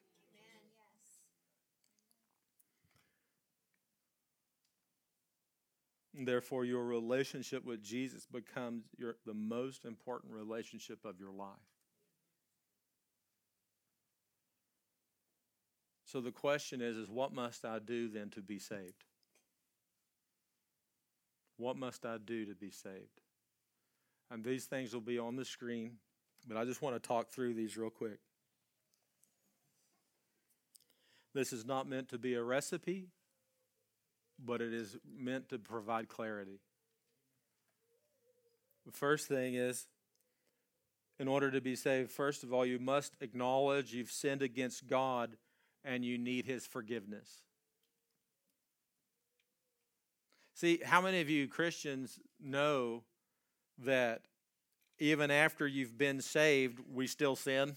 Therefore, 6.16 6.64
your 6.64 6.84
relationship 6.84 7.64
with 7.64 7.82
Jesus 7.82 8.24
becomes 8.26 8.84
your, 8.96 9.16
the 9.26 9.34
most 9.34 9.84
important 9.84 10.32
relationship 10.32 11.04
of 11.04 11.18
your 11.18 11.32
life. 11.32 11.48
So 16.14 16.20
the 16.20 16.30
question 16.30 16.80
is, 16.80 16.96
is 16.96 17.10
what 17.10 17.34
must 17.34 17.64
I 17.64 17.80
do 17.80 18.08
then 18.08 18.30
to 18.30 18.40
be 18.40 18.60
saved? 18.60 19.02
What 21.56 21.76
must 21.76 22.06
I 22.06 22.18
do 22.24 22.46
to 22.46 22.54
be 22.54 22.70
saved? 22.70 23.20
And 24.30 24.44
these 24.44 24.66
things 24.66 24.94
will 24.94 25.00
be 25.00 25.18
on 25.18 25.34
the 25.34 25.44
screen, 25.44 25.96
but 26.46 26.56
I 26.56 26.64
just 26.64 26.82
want 26.82 26.94
to 26.94 27.00
talk 27.04 27.30
through 27.30 27.54
these 27.54 27.76
real 27.76 27.90
quick. 27.90 28.20
This 31.34 31.52
is 31.52 31.64
not 31.64 31.88
meant 31.88 32.10
to 32.10 32.18
be 32.18 32.34
a 32.34 32.42
recipe 32.44 33.08
but 34.38 34.60
it 34.60 34.72
is 34.72 34.96
meant 35.18 35.48
to 35.48 35.58
provide 35.58 36.08
clarity. 36.08 36.60
The 38.86 38.92
first 38.92 39.26
thing 39.26 39.54
is 39.54 39.86
in 41.18 41.28
order 41.28 41.50
to 41.50 41.60
be 41.60 41.76
saved, 41.76 42.10
first 42.10 42.42
of 42.42 42.52
all, 42.52 42.66
you 42.66 42.78
must 42.78 43.14
acknowledge 43.20 43.92
you've 43.92 44.10
sinned 44.10 44.42
against 44.42 44.86
God 44.86 45.36
and 45.84 46.04
you 46.04 46.18
need 46.18 46.46
His 46.46 46.66
forgiveness. 46.66 47.42
See, 50.54 50.80
how 50.84 51.00
many 51.00 51.20
of 51.20 51.28
you 51.28 51.48
Christians 51.48 52.20
know 52.40 53.02
that 53.78 54.22
even 54.98 55.30
after 55.30 55.66
you've 55.66 55.98
been 55.98 56.20
saved, 56.20 56.78
we 56.92 57.06
still 57.06 57.34
sin? 57.34 57.74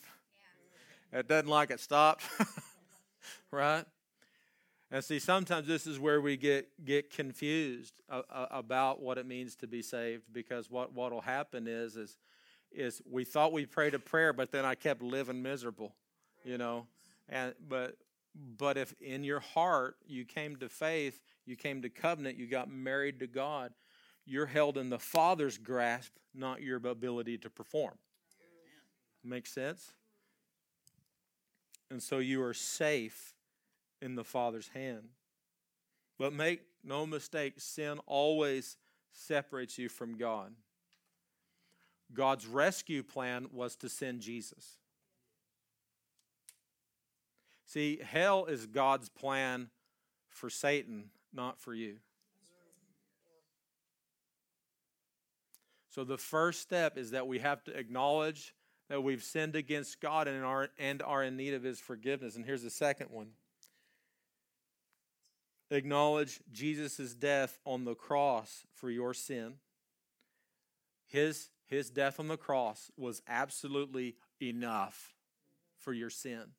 Yeah. 1.11 1.19
It 1.19 1.27
doesn't 1.27 1.49
like 1.49 1.71
it 1.71 1.79
stopped, 1.79 2.23
right? 3.51 3.83
And 4.91 5.03
see, 5.03 5.19
sometimes 5.19 5.67
this 5.67 5.85
is 5.85 5.99
where 5.99 6.21
we 6.21 6.37
get 6.37 6.69
get 6.85 7.09
confused 7.09 7.93
about 8.09 9.01
what 9.01 9.17
it 9.17 9.25
means 9.25 9.55
to 9.57 9.67
be 9.67 9.81
saved, 9.81 10.23
because 10.31 10.69
what 10.69 10.93
what 10.93 11.11
will 11.11 11.21
happen 11.21 11.67
is 11.67 11.97
is 11.97 12.15
is 12.71 13.01
we 13.09 13.25
thought 13.25 13.51
we 13.51 13.65
prayed 13.65 13.95
a 13.95 13.99
prayer, 13.99 14.33
but 14.33 14.51
then 14.51 14.65
I 14.65 14.75
kept 14.75 15.01
living 15.01 15.41
miserable, 15.41 15.93
you 16.45 16.57
know. 16.57 16.87
And 17.29 17.53
but 17.67 17.97
but 18.57 18.77
if 18.77 18.93
in 19.01 19.23
your 19.23 19.39
heart 19.39 19.97
you 20.05 20.25
came 20.25 20.55
to 20.57 20.69
faith, 20.69 21.21
you 21.45 21.55
came 21.55 21.81
to 21.81 21.89
covenant, 21.89 22.37
you 22.37 22.47
got 22.47 22.69
married 22.69 23.19
to 23.19 23.27
God, 23.27 23.73
you're 24.25 24.45
held 24.45 24.77
in 24.77 24.89
the 24.89 24.99
Father's 24.99 25.57
grasp, 25.57 26.13
not 26.35 26.61
your 26.61 26.77
ability 26.77 27.37
to 27.39 27.49
perform. 27.49 27.97
Makes 29.23 29.53
sense? 29.53 29.93
And 31.89 32.03
so 32.03 32.19
you 32.19 32.43
are 32.43 32.53
safe 32.53 33.33
in 34.01 34.15
the 34.15 34.23
Father's 34.23 34.69
hand. 34.69 35.09
But 36.19 36.33
make 36.33 36.61
no 36.83 37.05
mistake, 37.05 37.55
sin 37.57 37.99
always 38.05 38.77
separates 39.13 39.77
you 39.77 39.89
from 39.89 40.17
God. 40.17 40.53
God's 42.13 42.45
rescue 42.45 43.03
plan 43.03 43.47
was 43.51 43.75
to 43.77 43.89
send 43.89 44.21
Jesus. 44.21 44.77
See, 47.67 47.99
hell 48.01 48.45
is 48.45 48.65
God's 48.65 49.09
plan 49.09 49.69
for 50.29 50.49
Satan, 50.49 51.09
not 51.33 51.59
for 51.59 51.73
you. 51.73 51.97
So 55.89 56.05
the 56.05 56.17
first 56.17 56.61
step 56.61 56.97
is 56.97 57.11
that 57.11 57.27
we 57.27 57.39
have 57.39 57.63
to 57.65 57.77
acknowledge 57.77 58.55
that 58.87 59.03
we've 59.03 59.23
sinned 59.23 59.57
against 59.57 59.99
God 59.99 60.29
and 60.29 60.45
are, 60.45 60.69
and 60.79 61.01
are 61.01 61.23
in 61.23 61.35
need 61.35 61.53
of 61.53 61.63
his 61.63 61.79
forgiveness. 61.79 62.37
And 62.37 62.45
here's 62.45 62.63
the 62.63 62.69
second 62.69 63.09
one 63.11 63.31
acknowledge 65.69 66.39
Jesus' 66.53 67.13
death 67.13 67.59
on 67.65 67.83
the 67.83 67.95
cross 67.95 68.65
for 68.73 68.89
your 68.89 69.13
sin. 69.13 69.55
His, 71.07 71.49
his 71.65 71.89
death 71.89 72.17
on 72.17 72.29
the 72.29 72.37
cross 72.37 72.89
was 72.95 73.21
absolutely 73.27 74.15
enough 74.41 75.15
for 75.77 75.91
your 75.91 76.09
sin. 76.09 76.51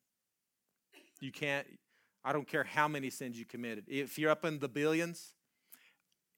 You 1.19 1.31
can't, 1.31 1.67
I 2.23 2.33
don't 2.33 2.47
care 2.47 2.63
how 2.63 2.87
many 2.87 3.09
sins 3.09 3.37
you 3.37 3.45
committed. 3.45 3.85
If 3.87 4.17
you're 4.17 4.31
up 4.31 4.45
in 4.45 4.59
the 4.59 4.69
billions, 4.69 5.33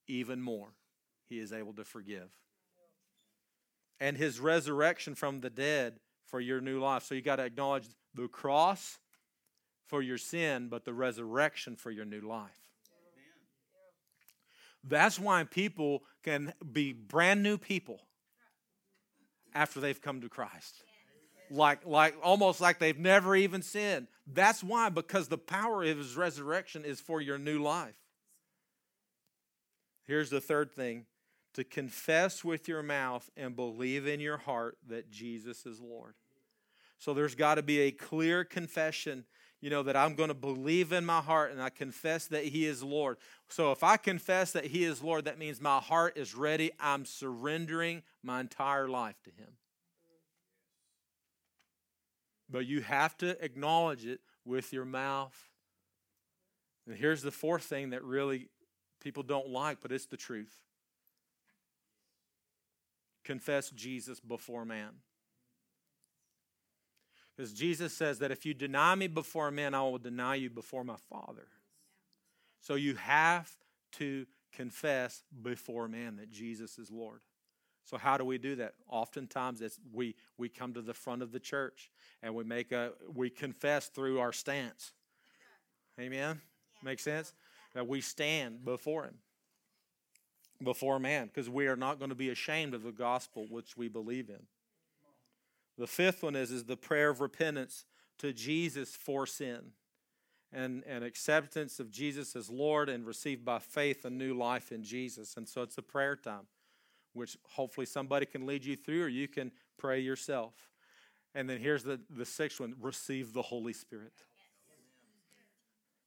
even 0.07 0.41
more, 0.41 0.73
He 1.29 1.39
is 1.39 1.53
able 1.53 1.73
to 1.73 1.83
forgive. 1.83 2.29
And 3.99 4.17
His 4.17 4.39
resurrection 4.39 5.15
from 5.15 5.41
the 5.41 5.49
dead 5.49 5.99
for 6.25 6.39
your 6.39 6.61
new 6.61 6.79
life. 6.79 7.03
So 7.03 7.15
you 7.15 7.21
got 7.21 7.35
to 7.37 7.43
acknowledge 7.43 7.85
the 8.15 8.27
cross 8.27 8.97
for 9.87 10.01
your 10.01 10.17
sin, 10.17 10.69
but 10.69 10.85
the 10.85 10.93
resurrection 10.93 11.75
for 11.75 11.91
your 11.91 12.05
new 12.05 12.21
life. 12.21 12.57
That's 14.83 15.19
why 15.19 15.43
people 15.43 16.03
can 16.23 16.53
be 16.71 16.93
brand 16.93 17.43
new 17.43 17.57
people 17.57 17.99
after 19.53 19.79
they've 19.79 20.01
come 20.01 20.21
to 20.21 20.29
Christ. 20.29 20.83
Like, 21.51 21.85
like 21.85 22.15
almost 22.23 22.61
like 22.61 22.79
they've 22.79 22.97
never 22.97 23.35
even 23.35 23.61
sinned. 23.61 24.07
That's 24.25 24.63
why, 24.63 24.89
because 24.89 25.27
the 25.27 25.37
power 25.37 25.83
of 25.83 25.97
his 25.97 26.15
resurrection 26.15 26.85
is 26.85 26.99
for 26.99 27.21
your 27.21 27.37
new 27.37 27.61
life. 27.61 27.95
Here's 30.05 30.29
the 30.29 30.41
third 30.41 30.71
thing 30.71 31.05
to 31.53 31.63
confess 31.63 32.43
with 32.43 32.67
your 32.67 32.81
mouth 32.81 33.29
and 33.35 33.55
believe 33.55 34.07
in 34.07 34.19
your 34.19 34.37
heart 34.37 34.77
that 34.87 35.11
Jesus 35.11 35.65
is 35.65 35.79
Lord. 35.81 36.13
So 36.97 37.13
there's 37.13 37.35
got 37.35 37.55
to 37.55 37.63
be 37.63 37.81
a 37.81 37.91
clear 37.91 38.43
confession 38.43 39.25
you 39.61 39.69
know, 39.69 39.83
that 39.83 39.95
I'm 39.95 40.15
going 40.15 40.29
to 40.29 40.35
believe 40.35 40.91
in 40.91 41.05
my 41.05 41.21
heart 41.21 41.51
and 41.51 41.61
I 41.61 41.69
confess 41.69 42.25
that 42.27 42.43
He 42.43 42.65
is 42.65 42.83
Lord. 42.83 43.17
So 43.47 43.71
if 43.71 43.83
I 43.83 43.95
confess 43.95 44.51
that 44.53 44.65
He 44.65 44.83
is 44.83 45.03
Lord, 45.03 45.25
that 45.25 45.37
means 45.37 45.61
my 45.61 45.79
heart 45.79 46.17
is 46.17 46.35
ready. 46.35 46.71
I'm 46.79 47.05
surrendering 47.05 48.01
my 48.23 48.41
entire 48.41 48.89
life 48.89 49.21
to 49.23 49.29
Him. 49.29 49.49
But 52.51 52.65
you 52.65 52.81
have 52.81 53.17
to 53.19 53.43
acknowledge 53.43 54.05
it 54.05 54.19
with 54.45 54.73
your 54.73 54.85
mouth. 54.85 55.37
And 56.85 56.95
here's 56.95 57.21
the 57.21 57.31
fourth 57.31 57.63
thing 57.63 57.91
that 57.91 58.03
really 58.03 58.49
people 58.99 59.23
don't 59.23 59.49
like, 59.49 59.79
but 59.81 59.91
it's 59.91 60.05
the 60.05 60.17
truth 60.17 60.61
confess 63.23 63.69
Jesus 63.69 64.19
before 64.19 64.65
man. 64.65 64.89
Because 67.35 67.53
Jesus 67.53 67.93
says 67.93 68.19
that 68.19 68.31
if 68.31 68.45
you 68.45 68.53
deny 68.53 68.95
me 68.95 69.07
before 69.07 69.51
men, 69.51 69.73
I 69.73 69.81
will 69.83 69.97
deny 69.97 70.35
you 70.35 70.49
before 70.49 70.83
my 70.83 70.97
Father. 71.09 71.47
So 72.59 72.75
you 72.75 72.95
have 72.95 73.49
to 73.93 74.25
confess 74.51 75.23
before 75.41 75.87
man 75.87 76.17
that 76.17 76.29
Jesus 76.29 76.77
is 76.77 76.91
Lord. 76.91 77.21
So 77.91 77.97
how 77.97 78.17
do 78.17 78.23
we 78.23 78.37
do 78.37 78.55
that? 78.55 78.75
Oftentimes 78.87 79.61
it's 79.61 79.77
we 79.93 80.15
we 80.37 80.47
come 80.47 80.73
to 80.73 80.81
the 80.81 80.93
front 80.93 81.21
of 81.21 81.33
the 81.33 81.39
church 81.39 81.91
and 82.23 82.33
we 82.33 82.45
make 82.45 82.71
a 82.71 82.93
we 83.13 83.29
confess 83.29 83.87
through 83.87 84.19
our 84.19 84.31
stance. 84.31 84.93
Amen. 85.99 86.39
Make 86.81 86.99
sense? 86.99 87.33
That 87.75 87.87
we 87.87 87.99
stand 87.99 88.63
before 88.63 89.03
him. 89.03 89.15
Before 90.63 90.99
man 90.99 91.27
because 91.27 91.49
we 91.49 91.67
are 91.67 91.75
not 91.75 91.99
going 91.99 92.09
to 92.09 92.15
be 92.15 92.29
ashamed 92.29 92.73
of 92.73 92.83
the 92.83 92.93
gospel 92.93 93.45
which 93.49 93.75
we 93.75 93.89
believe 93.89 94.29
in. 94.29 94.47
The 95.77 95.87
fifth 95.87 96.23
one 96.23 96.37
is 96.37 96.49
is 96.49 96.63
the 96.63 96.77
prayer 96.77 97.09
of 97.09 97.19
repentance 97.19 97.83
to 98.19 98.31
Jesus 98.31 98.95
for 98.95 99.27
sin 99.27 99.73
and, 100.53 100.83
and 100.87 101.03
acceptance 101.03 101.79
of 101.79 101.91
Jesus 101.91 102.37
as 102.37 102.49
Lord 102.49 102.87
and 102.87 103.05
received 103.05 103.43
by 103.43 103.59
faith 103.59 104.05
a 104.05 104.09
new 104.09 104.33
life 104.33 104.71
in 104.71 104.83
Jesus. 104.83 105.35
And 105.35 105.47
so 105.47 105.61
it's 105.61 105.77
a 105.77 105.81
prayer 105.81 106.15
time, 106.15 106.47
which 107.13 107.37
hopefully 107.49 107.85
somebody 107.85 108.25
can 108.25 108.45
lead 108.45 108.65
you 108.65 108.75
through 108.75 109.03
or 109.03 109.07
you 109.07 109.27
can 109.27 109.51
pray 109.77 109.99
yourself. 109.99 110.53
And 111.33 111.49
then 111.49 111.59
here's 111.59 111.83
the, 111.83 111.99
the 112.09 112.25
sixth 112.25 112.59
one 112.59 112.75
receive 112.79 113.33
the 113.33 113.41
Holy 113.41 113.73
Spirit. 113.73 114.13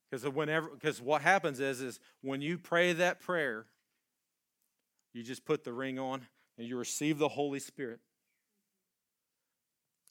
Because 0.09 0.27
whenever 0.29 0.69
because 0.69 1.01
what 1.01 1.21
happens 1.21 1.59
is 1.59 1.81
is 1.81 1.99
when 2.21 2.41
you 2.41 2.57
pray 2.57 2.93
that 2.93 3.19
prayer, 3.19 3.65
you 5.13 5.23
just 5.23 5.45
put 5.45 5.63
the 5.63 5.73
ring 5.73 5.97
on 5.97 6.25
and 6.57 6.67
you 6.67 6.77
receive 6.77 7.17
the 7.17 7.27
Holy 7.27 7.59
Spirit. 7.59 7.99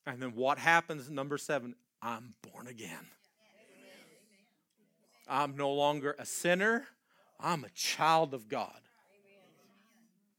And 0.06 0.20
then 0.20 0.34
what 0.34 0.58
happens, 0.58 1.08
number 1.08 1.38
seven, 1.38 1.74
I'm 2.02 2.34
born 2.42 2.66
again. 2.66 3.06
I'm 5.26 5.56
no 5.56 5.72
longer 5.72 6.14
a 6.18 6.26
sinner, 6.26 6.86
I'm 7.40 7.64
a 7.64 7.70
child 7.70 8.34
of 8.34 8.48
God. 8.48 8.80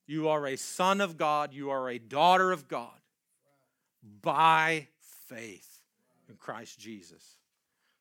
You 0.07 0.29
are 0.29 0.45
a 0.45 0.55
son 0.55 1.01
of 1.01 1.17
God, 1.17 1.53
you 1.53 1.69
are 1.71 1.89
a 1.89 1.97
daughter 1.97 2.51
of 2.51 2.67
God 2.67 2.99
by 4.21 4.87
faith 5.27 5.81
in 6.29 6.35
Christ 6.35 6.79
Jesus. 6.79 7.37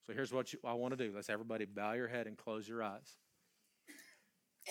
So 0.07 0.13
here's 0.13 0.33
what 0.33 0.53
you, 0.53 0.59
I 0.65 0.75
want 0.75 0.97
to 0.97 1.03
do. 1.03 1.13
Let's 1.15 1.31
everybody 1.31 1.65
bow 1.65 1.93
your 1.93 2.09
head 2.09 2.27
and 2.27 2.37
close 2.37 2.69
your 2.69 2.83
eyes. 2.83 3.17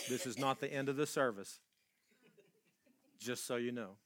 This 0.10 0.26
is 0.26 0.38
not 0.38 0.60
the 0.60 0.72
end 0.72 0.90
of 0.90 0.96
the 0.96 1.08
service, 1.08 1.60
just 3.20 3.46
so 3.48 3.56
you 3.56 3.72
know. 3.72 3.98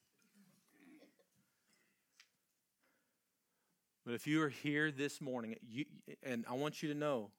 But 4.06 4.14
if 4.14 4.26
you 4.26 4.42
are 4.42 4.50
here 4.50 4.90
this 4.90 5.20
morning, 5.20 5.56
you, 5.68 5.84
and 6.24 6.46
I 6.50 6.54
want 6.54 6.82
you 6.82 6.88
to 6.94 6.98
know 6.98 7.32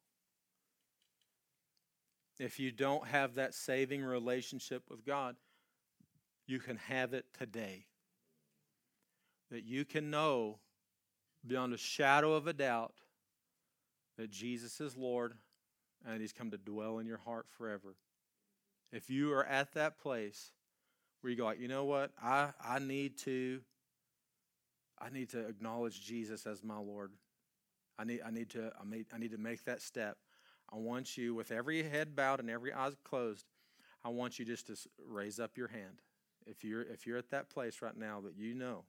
if 2.39 2.61
you 2.61 2.71
don't 2.71 3.07
have 3.07 3.37
that 3.37 3.55
saving 3.55 4.03
relationship 4.03 4.83
with 4.91 5.05
God, 5.05 5.37
you 6.49 6.59
can 6.59 6.77
have 6.77 7.15
it 7.15 7.27
today. 7.39 7.85
That 9.51 9.65
you 9.65 9.85
can 9.85 10.11
know 10.11 10.59
beyond 11.47 11.73
a 11.73 11.79
shadow 11.79 12.33
of 12.33 12.47
a 12.47 12.53
doubt 12.53 12.95
that 14.17 14.31
Jesus 14.31 14.81
is 14.81 14.97
Lord 14.97 15.35
and 16.07 16.21
He's 16.21 16.33
come 16.33 16.51
to 16.51 16.59
dwell 16.59 16.99
in 16.99 17.07
your 17.07 17.19
heart 17.19 17.47
forever. 17.57 17.95
If 18.93 19.11
you 19.11 19.33
are 19.33 19.45
at 19.45 19.75
that 19.75 19.99
place 19.99 20.53
where 21.21 21.31
you 21.31 21.37
go, 21.37 21.45
like, 21.45 21.61
you 21.61 21.69
know 21.69 21.85
what, 21.85 22.13
I, 22.21 22.51
I 22.65 22.79
need 22.79 23.19
to 23.19 23.61
I 25.01 25.11
need 25.11 25.29
to 25.31 25.47
acknowledge 25.47 26.05
Jesus 26.05 26.45
as 26.45 26.65
my 26.65 26.79
Lord. 26.79 27.13
I 27.99 28.05
need 28.05 28.21
I 28.27 28.31
need 28.31 28.51
to 28.51 28.73
I, 28.81 28.85
may, 28.85 29.05
I 29.13 29.19
need 29.19 29.33
to 29.33 29.39
make 29.39 29.65
that 29.65 29.83
step. 29.83 30.17
I 30.73 30.77
want 30.77 31.17
you, 31.17 31.35
with 31.35 31.51
every 31.51 31.83
head 31.83 32.15
bowed 32.15 32.41
and 32.41 32.51
every 32.51 32.75
eye 32.75 32.91
closed, 33.03 33.47
I 34.05 34.11
want 34.11 34.39
you 34.39 34.45
just 34.45 34.67
to 34.67 34.77
raise 35.07 35.41
up 35.41 35.57
your 35.57 35.69
hand. 35.69 36.03
If 36.51 36.65
you're, 36.65 36.83
if 36.83 37.07
you're 37.07 37.19
at 37.19 37.31
that 37.31 37.51
place 37.51 37.83
right 37.83 37.97
now 37.97 38.21
that 38.23 38.37
you 38.37 38.55
know, 38.55 38.85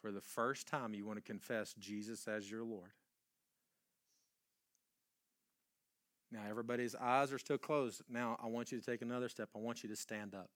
for 0.00 0.12
the 0.12 0.20
first 0.20 0.66
time 0.66 0.94
you 0.94 1.04
want 1.04 1.18
to 1.18 1.22
confess 1.22 1.74
Jesus 1.78 2.28
as 2.28 2.50
your 2.50 2.62
Lord. 2.62 2.90
Now, 6.30 6.40
everybody's 6.48 6.94
eyes 6.94 7.32
are 7.32 7.38
still 7.38 7.58
closed. 7.58 8.02
Now, 8.08 8.38
I 8.42 8.46
want 8.46 8.72
you 8.72 8.80
to 8.80 8.84
take 8.84 9.02
another 9.02 9.28
step. 9.28 9.50
I 9.54 9.58
want 9.58 9.82
you 9.82 9.88
to 9.90 9.96
stand 9.96 10.34
up. 10.34 10.48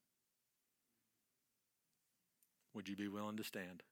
Would 2.75 2.89
you 2.89 2.97
be 2.97 3.09
willing 3.09 3.37
to 3.37 3.45
stand? 3.45 3.83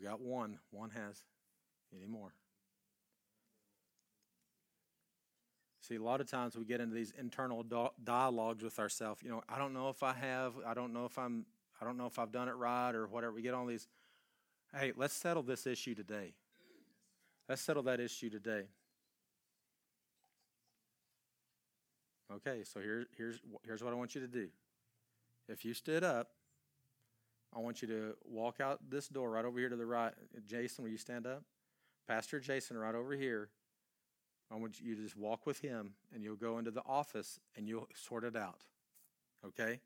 We 0.00 0.08
got 0.08 0.20
one. 0.20 0.58
One 0.70 0.90
has. 0.90 1.22
Any 1.94 2.06
more? 2.06 2.32
See, 5.82 5.96
a 5.96 6.02
lot 6.02 6.20
of 6.20 6.30
times 6.30 6.56
we 6.56 6.64
get 6.64 6.80
into 6.80 6.94
these 6.94 7.12
internal 7.18 7.64
dialogues 8.04 8.62
with 8.62 8.78
ourselves. 8.78 9.22
You 9.22 9.30
know, 9.30 9.42
I 9.48 9.58
don't 9.58 9.72
know 9.72 9.88
if 9.88 10.02
I 10.02 10.12
have. 10.12 10.54
I 10.64 10.74
don't 10.74 10.92
know 10.92 11.04
if 11.04 11.18
I'm. 11.18 11.46
I 11.80 11.84
don't 11.84 11.96
know 11.96 12.06
if 12.06 12.18
I've 12.18 12.30
done 12.30 12.48
it 12.48 12.52
right 12.52 12.94
or 12.94 13.06
whatever. 13.06 13.32
We 13.32 13.42
get 13.42 13.54
all 13.54 13.66
these. 13.66 13.88
Hey, 14.72 14.92
let's 14.96 15.14
settle 15.14 15.42
this 15.42 15.66
issue 15.66 15.94
today. 15.94 16.34
Let's 17.48 17.62
settle 17.62 17.82
that 17.84 17.98
issue 17.98 18.30
today. 18.30 18.68
Okay, 22.32 22.62
so 22.62 22.78
here, 22.78 23.06
here's, 23.16 23.40
here's 23.66 23.82
what 23.82 23.92
I 23.92 23.96
want 23.96 24.14
you 24.14 24.20
to 24.20 24.28
do. 24.28 24.48
If 25.48 25.64
you 25.64 25.74
stood 25.74 26.04
up, 26.04 26.28
I 27.54 27.58
want 27.58 27.82
you 27.82 27.88
to 27.88 28.14
walk 28.24 28.60
out 28.60 28.78
this 28.88 29.08
door 29.08 29.30
right 29.30 29.44
over 29.44 29.58
here 29.58 29.68
to 29.68 29.76
the 29.76 29.86
right. 29.86 30.12
Jason, 30.46 30.84
will 30.84 30.90
you 30.90 30.98
stand 30.98 31.26
up? 31.26 31.42
Pastor 32.06 32.40
Jason, 32.40 32.76
right 32.78 32.94
over 32.94 33.12
here. 33.12 33.48
I 34.52 34.56
want 34.56 34.80
you 34.80 34.96
to 34.96 35.02
just 35.02 35.16
walk 35.16 35.46
with 35.46 35.60
him 35.60 35.94
and 36.12 36.22
you'll 36.22 36.36
go 36.36 36.58
into 36.58 36.70
the 36.70 36.82
office 36.86 37.38
and 37.56 37.68
you'll 37.68 37.88
sort 37.94 38.24
it 38.24 38.36
out. 38.36 38.62
Okay? 39.46 39.80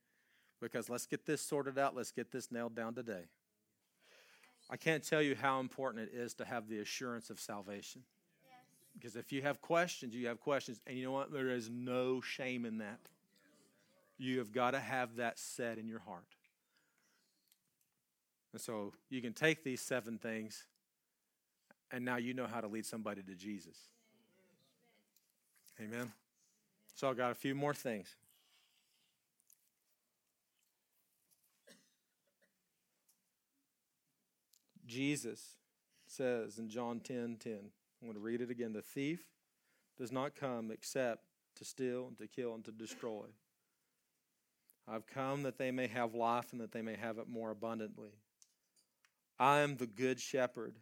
Because 0.61 0.89
let's 0.89 1.07
get 1.07 1.27
this 1.27 1.43
sorted 1.43 1.79
out. 1.79 1.95
Let's 1.95 2.13
get 2.13 2.33
this 2.33 2.51
nailed 2.51 2.75
down 2.75 2.95
today. 2.95 3.27
I 4.71 4.77
can't 4.77 5.07
tell 5.07 5.21
you 5.21 5.35
how 5.35 5.61
important 5.61 6.09
it 6.09 6.17
is 6.17 6.35
to 6.35 6.45
have 6.45 6.69
the 6.69 6.79
assurance 6.79 7.29
of 7.29 7.39
salvation. 7.39 8.03
Because 8.95 9.17
if 9.17 9.33
you 9.33 9.43
have 9.43 9.61
questions, 9.61 10.15
you 10.15 10.27
have 10.29 10.41
questions. 10.41 10.81
And 10.87 10.97
you 10.97 11.05
know 11.05 11.13
what? 11.13 11.33
There 11.33 11.51
is 11.51 11.69
no 11.69 12.21
shame 12.21 12.65
in 12.65 12.79
that. 12.79 13.01
You 14.17 14.39
have 14.39 14.53
got 14.53 14.71
to 14.71 14.81
have 14.81 15.17
that 15.17 15.39
set 15.39 15.77
in 15.77 15.89
your 15.89 15.99
heart. 15.99 16.34
And 18.55 18.61
so 18.61 18.93
you 19.11 19.21
can 19.21 19.33
take 19.33 19.65
these 19.65 19.81
seven 19.81 20.17
things, 20.17 20.63
and 21.91 22.05
now 22.05 22.19
you 22.19 22.35
know 22.35 22.47
how 22.47 22.61
to 22.61 22.69
lead 22.69 22.87
somebody 22.87 23.21
to 23.21 23.35
Jesus. 23.35 23.77
Amen. 25.81 26.13
So 26.95 27.11
I've 27.11 27.17
got 27.17 27.33
a 27.33 27.35
few 27.35 27.57
more 27.57 27.75
things. 27.75 28.15
Jesus 34.87 35.57
says 36.07 36.59
in 36.59 36.69
John 36.69 37.01
10 37.01 37.39
10, 37.41 37.53
I'm 37.55 38.07
going 38.07 38.15
to 38.15 38.21
read 38.21 38.41
it 38.41 38.53
again. 38.53 38.73
The 38.73 38.83
thief 38.83 39.25
does 39.99 40.13
not 40.13 40.37
come 40.37 40.71
except 40.71 41.25
to 41.57 41.65
steal 41.65 42.07
and 42.07 42.17
to 42.19 42.29
kill 42.29 42.55
and 42.55 42.65
to 42.67 42.71
destroy. 42.71 43.25
I've 44.87 45.09
come 45.09 45.43
that 45.43 45.59
they 45.59 45.73
may 45.73 45.89
have 45.89 46.15
life 46.15 46.53
and 46.53 46.61
that 46.61 46.71
they 46.71 46.83
may 46.83 46.95
have 46.95 47.19
it 47.19 47.29
more 47.29 47.51
abundantly. 47.51 48.13
I 49.39 49.61
am 49.61 49.77
the 49.77 49.87
good 49.87 50.21
shepherd. 50.21 50.77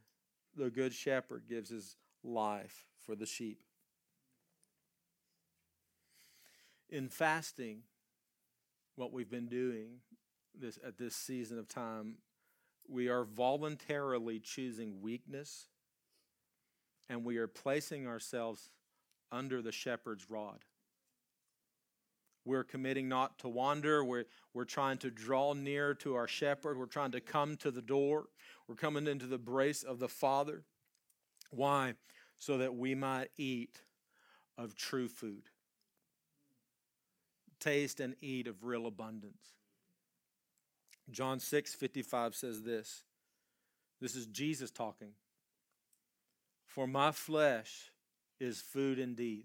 The 0.56 0.70
good 0.70 0.92
shepherd 0.92 1.44
gives 1.48 1.70
his 1.70 1.96
life 2.22 2.84
for 3.04 3.14
the 3.14 3.26
sheep. 3.26 3.62
In 6.90 7.08
fasting, 7.08 7.82
what 8.96 9.12
we've 9.12 9.30
been 9.30 9.48
doing 9.48 10.00
this 10.54 10.78
at 10.86 10.98
this 10.98 11.16
season 11.16 11.58
of 11.58 11.66
time, 11.66 12.16
we 12.88 13.08
are 13.08 13.24
voluntarily 13.24 14.38
choosing 14.38 15.00
weakness 15.00 15.68
and 17.08 17.24
we 17.24 17.38
are 17.38 17.46
placing 17.46 18.06
ourselves 18.06 18.70
under 19.30 19.62
the 19.62 19.72
shepherd's 19.72 20.28
rod. 20.28 20.58
We're 22.44 22.64
committing 22.64 23.08
not 23.08 23.38
to 23.40 23.48
wander. 23.48 24.04
We're, 24.04 24.24
we're 24.52 24.64
trying 24.64 24.98
to 24.98 25.10
draw 25.10 25.52
near 25.52 25.94
to 25.96 26.14
our 26.14 26.26
shepherd. 26.26 26.78
We're 26.78 26.86
trying 26.86 27.12
to 27.12 27.20
come 27.20 27.56
to 27.58 27.70
the 27.70 27.82
door. 27.82 28.26
We're 28.66 28.74
coming 28.74 29.06
into 29.06 29.26
the 29.26 29.38
brace 29.38 29.82
of 29.82 29.98
the 29.98 30.08
Father. 30.08 30.64
Why? 31.50 31.94
So 32.36 32.58
that 32.58 32.74
we 32.74 32.94
might 32.94 33.28
eat 33.36 33.82
of 34.58 34.74
true 34.74 35.08
food, 35.08 35.44
taste 37.60 38.00
and 38.00 38.14
eat 38.20 38.46
of 38.46 38.64
real 38.64 38.86
abundance. 38.86 39.54
John 41.10 41.38
6 41.40 41.74
55 41.74 42.34
says 42.34 42.62
this. 42.62 43.04
This 44.00 44.16
is 44.16 44.26
Jesus 44.26 44.70
talking. 44.70 45.12
For 46.66 46.86
my 46.86 47.12
flesh 47.12 47.92
is 48.40 48.60
food 48.60 48.98
indeed, 48.98 49.44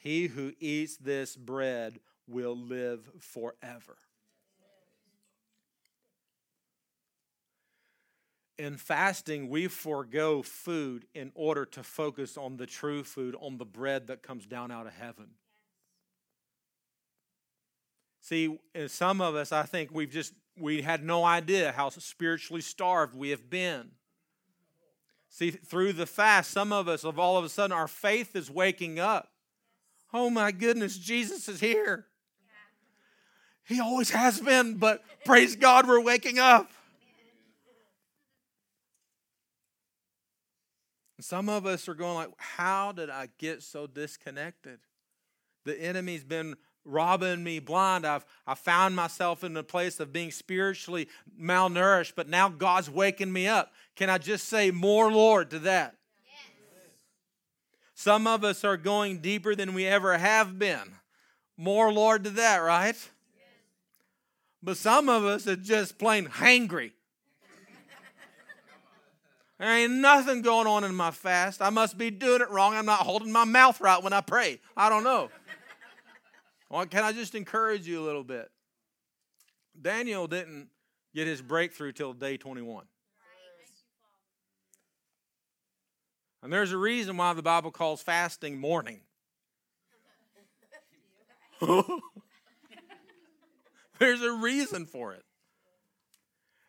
He 0.00 0.28
who 0.28 0.54
eats 0.58 0.96
this 0.96 1.36
bread 1.36 2.00
will 2.26 2.56
live 2.56 3.10
forever. 3.18 3.98
In 8.58 8.78
fasting, 8.78 9.50
we 9.50 9.68
forego 9.68 10.40
food 10.40 11.04
in 11.14 11.32
order 11.34 11.66
to 11.66 11.82
focus 11.82 12.38
on 12.38 12.56
the 12.56 12.66
true 12.66 13.04
food, 13.04 13.36
on 13.40 13.58
the 13.58 13.66
bread 13.66 14.06
that 14.06 14.22
comes 14.22 14.46
down 14.46 14.70
out 14.70 14.86
of 14.86 14.94
heaven. 14.94 15.26
See, 18.20 18.58
some 18.86 19.20
of 19.20 19.34
us, 19.34 19.52
I 19.52 19.64
think 19.64 19.90
we've 19.92 20.10
just, 20.10 20.32
we 20.58 20.80
had 20.80 21.04
no 21.04 21.24
idea 21.24 21.72
how 21.72 21.90
spiritually 21.90 22.62
starved 22.62 23.14
we 23.14 23.30
have 23.30 23.50
been. 23.50 23.90
See, 25.28 25.50
through 25.50 25.92
the 25.92 26.06
fast, 26.06 26.50
some 26.50 26.72
of 26.72 26.88
us, 26.88 27.04
of 27.04 27.18
all 27.18 27.36
of 27.36 27.44
a 27.44 27.50
sudden, 27.50 27.72
our 27.76 27.88
faith 27.88 28.34
is 28.34 28.50
waking 28.50 28.98
up. 28.98 29.28
Oh 30.12 30.30
my 30.30 30.50
goodness, 30.52 30.98
Jesus 30.98 31.48
is 31.48 31.60
here. 31.60 32.06
He 33.64 33.80
always 33.80 34.10
has 34.10 34.40
been, 34.40 34.74
but 34.78 35.02
praise 35.24 35.54
God, 35.54 35.86
we're 35.86 36.00
waking 36.00 36.38
up. 36.38 36.70
Some 41.20 41.48
of 41.48 41.66
us 41.66 41.88
are 41.88 41.94
going 41.94 42.14
like, 42.14 42.30
how 42.38 42.92
did 42.92 43.10
I 43.10 43.28
get 43.38 43.62
so 43.62 43.86
disconnected? 43.86 44.80
The 45.64 45.80
enemy's 45.80 46.24
been 46.24 46.56
robbing 46.84 47.44
me 47.44 47.58
blind. 47.58 48.06
I've 48.06 48.24
I 48.46 48.54
found 48.54 48.96
myself 48.96 49.44
in 49.44 49.56
a 49.56 49.62
place 49.62 50.00
of 50.00 50.12
being 50.12 50.30
spiritually 50.30 51.08
malnourished, 51.40 52.14
but 52.16 52.28
now 52.28 52.48
God's 52.48 52.90
waking 52.90 53.32
me 53.32 53.46
up. 53.46 53.72
Can 53.96 54.10
I 54.10 54.18
just 54.18 54.48
say 54.48 54.70
more 54.70 55.12
Lord 55.12 55.50
to 55.50 55.58
that? 55.60 55.94
Some 58.00 58.26
of 58.26 58.44
us 58.44 58.64
are 58.64 58.78
going 58.78 59.18
deeper 59.18 59.54
than 59.54 59.74
we 59.74 59.86
ever 59.86 60.16
have 60.16 60.58
been. 60.58 60.94
More 61.58 61.92
Lord 61.92 62.24
to 62.24 62.30
that, 62.30 62.56
right? 62.56 62.96
But 64.62 64.78
some 64.78 65.10
of 65.10 65.26
us 65.26 65.46
are 65.46 65.54
just 65.54 65.98
plain 65.98 66.24
hangry. 66.24 66.92
There 69.58 69.68
ain't 69.68 69.92
nothing 69.92 70.40
going 70.40 70.66
on 70.66 70.82
in 70.82 70.94
my 70.94 71.10
fast. 71.10 71.60
I 71.60 71.68
must 71.68 71.98
be 71.98 72.10
doing 72.10 72.40
it 72.40 72.48
wrong. 72.48 72.72
I'm 72.72 72.86
not 72.86 73.00
holding 73.00 73.30
my 73.30 73.44
mouth 73.44 73.78
right 73.82 74.02
when 74.02 74.14
I 74.14 74.22
pray. 74.22 74.60
I 74.74 74.88
don't 74.88 75.04
know. 75.04 75.28
well, 76.70 76.86
can 76.86 77.04
I 77.04 77.12
just 77.12 77.34
encourage 77.34 77.86
you 77.86 78.00
a 78.00 78.04
little 78.06 78.24
bit? 78.24 78.50
Daniel 79.78 80.26
didn't 80.26 80.70
get 81.14 81.26
his 81.26 81.42
breakthrough 81.42 81.92
till 81.92 82.14
day 82.14 82.38
21. 82.38 82.86
And 86.42 86.52
there's 86.52 86.72
a 86.72 86.78
reason 86.78 87.16
why 87.16 87.32
the 87.34 87.42
Bible 87.42 87.70
calls 87.70 88.02
fasting 88.02 88.58
mourning. 88.58 89.00
there's 93.98 94.22
a 94.22 94.32
reason 94.32 94.86
for 94.86 95.12
it. 95.12 95.24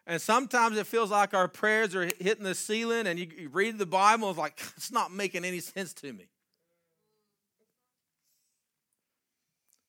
And 0.05 0.22
sometimes 0.22 0.78
it 0.78 0.88
feels 0.88 1.11
like 1.11 1.34
our 1.34 1.47
prayers 1.47 1.95
are 1.95 2.09
hitting 2.19 2.43
the 2.43 2.55
ceiling, 2.55 3.07
and 3.07 3.17
you, 3.17 3.28
you 3.38 3.49
read 3.49 3.78
the 3.78 3.86
Bible, 3.86 4.30
it's 4.30 4.38
like, 4.38 4.59
it's 4.76 4.91
not 4.91 5.13
making 5.13 5.45
any 5.45 5.59
sense 5.59 5.93
to 5.93 6.11
me. 6.11 6.28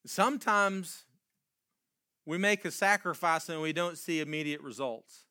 Sometimes 0.06 1.04
we 2.26 2.38
make 2.38 2.64
a 2.64 2.70
sacrifice 2.70 3.48
and 3.48 3.60
we 3.60 3.72
don't 3.72 3.98
see 3.98 4.20
immediate 4.20 4.60
results. 4.60 5.24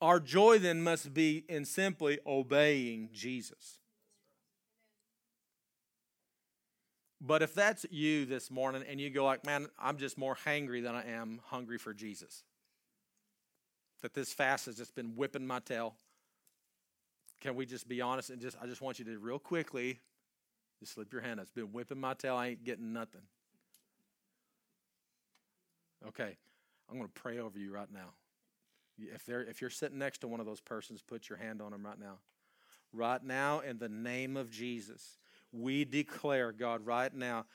Our 0.00 0.20
joy 0.20 0.58
then 0.58 0.82
must 0.82 1.14
be 1.14 1.44
in 1.48 1.64
simply 1.64 2.18
obeying 2.26 3.08
Jesus. 3.12 3.78
But 7.20 7.42
if 7.42 7.54
that's 7.54 7.86
you 7.90 8.26
this 8.26 8.50
morning 8.50 8.84
and 8.88 9.00
you 9.00 9.08
go 9.08 9.24
like, 9.24 9.44
man, 9.44 9.68
I'm 9.78 9.96
just 9.96 10.18
more 10.18 10.36
hangry 10.44 10.82
than 10.82 10.94
I 10.94 11.10
am 11.10 11.40
hungry 11.46 11.78
for 11.78 11.94
Jesus. 11.94 12.44
That 14.02 14.12
this 14.12 14.32
fast 14.32 14.66
has 14.66 14.76
just 14.76 14.94
been 14.94 15.16
whipping 15.16 15.46
my 15.46 15.60
tail. 15.60 15.94
Can 17.40 17.54
we 17.54 17.64
just 17.64 17.88
be 17.88 18.00
honest 18.00 18.30
and 18.30 18.40
just 18.40 18.56
I 18.62 18.66
just 18.66 18.82
want 18.82 18.98
you 18.98 19.06
to 19.06 19.18
real 19.18 19.38
quickly 19.38 20.00
just 20.80 20.94
slip 20.94 21.12
your 21.12 21.22
hand. 21.22 21.40
It's 21.40 21.50
been 21.50 21.72
whipping 21.72 21.98
my 21.98 22.14
tail. 22.14 22.36
I 22.36 22.48
ain't 22.48 22.64
getting 22.64 22.92
nothing. 22.92 23.22
Okay. 26.08 26.36
I'm 26.88 26.98
going 26.98 27.08
to 27.08 27.20
pray 27.20 27.38
over 27.38 27.58
you 27.58 27.72
right 27.72 27.90
now. 27.92 28.10
If 28.98 29.24
they're 29.26 29.42
if 29.42 29.60
you're 29.60 29.70
sitting 29.70 29.98
next 29.98 30.18
to 30.18 30.28
one 30.28 30.40
of 30.40 30.46
those 30.46 30.60
persons, 30.60 31.02
put 31.02 31.28
your 31.28 31.38
hand 31.38 31.60
on 31.60 31.72
them 31.72 31.84
right 31.84 31.98
now. 31.98 32.18
Right 32.92 33.22
now 33.22 33.60
in 33.60 33.78
the 33.78 33.88
name 33.88 34.36
of 34.36 34.50
Jesus 34.50 35.18
we 35.52 35.84
declare, 35.84 36.52
God, 36.52 36.84
right 36.84 37.12
now, 37.14 37.46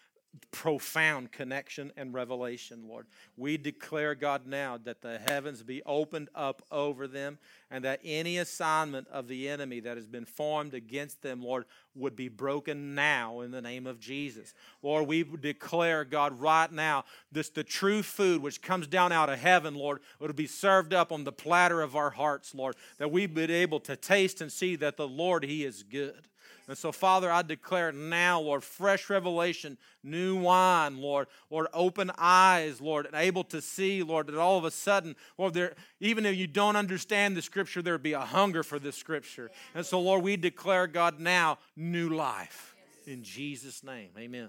profound 0.52 1.32
connection 1.32 1.92
and 1.98 2.14
revelation, 2.14 2.88
Lord. 2.88 3.06
We 3.36 3.58
declare, 3.58 4.16
God, 4.16 4.48
now 4.48 4.78
that 4.84 5.02
the 5.02 5.18
heavens 5.18 5.64
be 5.64 5.82
opened 5.84 6.30
up 6.34 6.62
over 6.72 7.08
them 7.08 7.38
and 7.70 7.84
that 7.84 8.00
any 8.04 8.38
assignment 8.38 9.08
of 9.10 9.28
the 9.28 9.50
enemy 9.50 9.80
that 9.82 9.98
has 9.98 10.08
been 10.08 10.26
formed 10.26 10.74
against 10.74 11.22
them, 11.22 11.42
Lord, 11.42 11.66
would 11.96 12.16
be 12.16 12.30
broken 12.30 12.96
now 12.96 13.42
in 13.42 13.52
the 13.52 13.62
name 13.62 13.88
of 13.88 14.00
Jesus. 14.00 14.54
Lord, 14.82 15.08
we 15.08 15.24
declare, 15.24 16.06
God, 16.06 16.40
right 16.40 16.72
now, 16.72 17.06
this 17.32 17.50
the 17.50 17.64
true 17.64 18.04
food 18.04 18.42
which 18.42 18.62
comes 18.62 18.88
down 18.88 19.12
out 19.12 19.30
of 19.30 19.40
heaven, 19.40 19.76
Lord, 19.76 20.00
would 20.20 20.36
be 20.36 20.48
served 20.48 20.94
up 20.94 21.12
on 21.12 21.24
the 21.24 21.32
platter 21.32 21.82
of 21.82 21.96
our 21.96 22.12
hearts, 22.12 22.56
Lord, 22.56 22.76
that 22.98 23.12
we've 23.12 23.34
been 23.34 23.52
able 23.52 23.80
to 23.82 23.96
taste 23.96 24.42
and 24.42 24.52
see 24.52 24.76
that 24.78 24.98
the 24.98 25.08
Lord, 25.08 25.44
He 25.44 25.66
is 25.66 25.84
good. 25.84 26.28
And 26.72 26.78
so, 26.78 26.94
Father, 26.94 27.30
I 27.30 27.42
declare 27.42 27.92
now, 27.92 28.40
Lord, 28.40 28.64
fresh 28.64 29.10
revelation, 29.10 29.78
new 30.04 30.38
wine, 30.38 31.02
Lord, 31.02 31.28
Lord, 31.50 31.68
open 31.74 32.12
eyes, 32.18 32.80
Lord, 32.80 33.06
and 33.06 33.14
able 33.14 33.44
to 33.44 33.60
see, 33.60 34.02
Lord, 34.04 34.28
that 34.28 34.38
all 34.38 34.58
of 34.58 34.64
a 34.64 34.72
sudden, 34.72 35.18
Lord, 35.38 35.54
there, 35.54 35.76
even 36.00 36.26
if 36.26 36.38
you 36.38 36.48
don't 36.48 36.78
understand 36.78 37.36
the 37.36 37.42
scripture, 37.42 37.82
there 37.82 37.94
would 37.94 38.02
be 38.02 38.14
a 38.14 38.22
hunger 38.22 38.64
for 38.64 38.80
the 38.80 38.94
scripture. 38.94 39.52
And 39.76 39.86
so, 39.86 40.00
Lord, 40.00 40.24
we 40.24 40.38
declare, 40.38 40.88
God, 40.88 41.20
now 41.20 41.60
new 41.76 42.08
life. 42.08 42.74
In 43.06 43.22
Jesus' 43.22 43.84
name, 43.84 44.12
amen. 44.18 44.48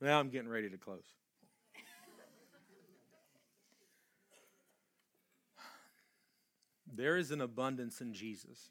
Now 0.00 0.20
I'm 0.20 0.28
getting 0.28 0.48
ready 0.48 0.70
to 0.70 0.78
close. 0.78 1.02
There 6.96 7.16
is 7.16 7.30
an 7.30 7.40
abundance 7.40 8.00
in 8.00 8.14
Jesus. 8.14 8.70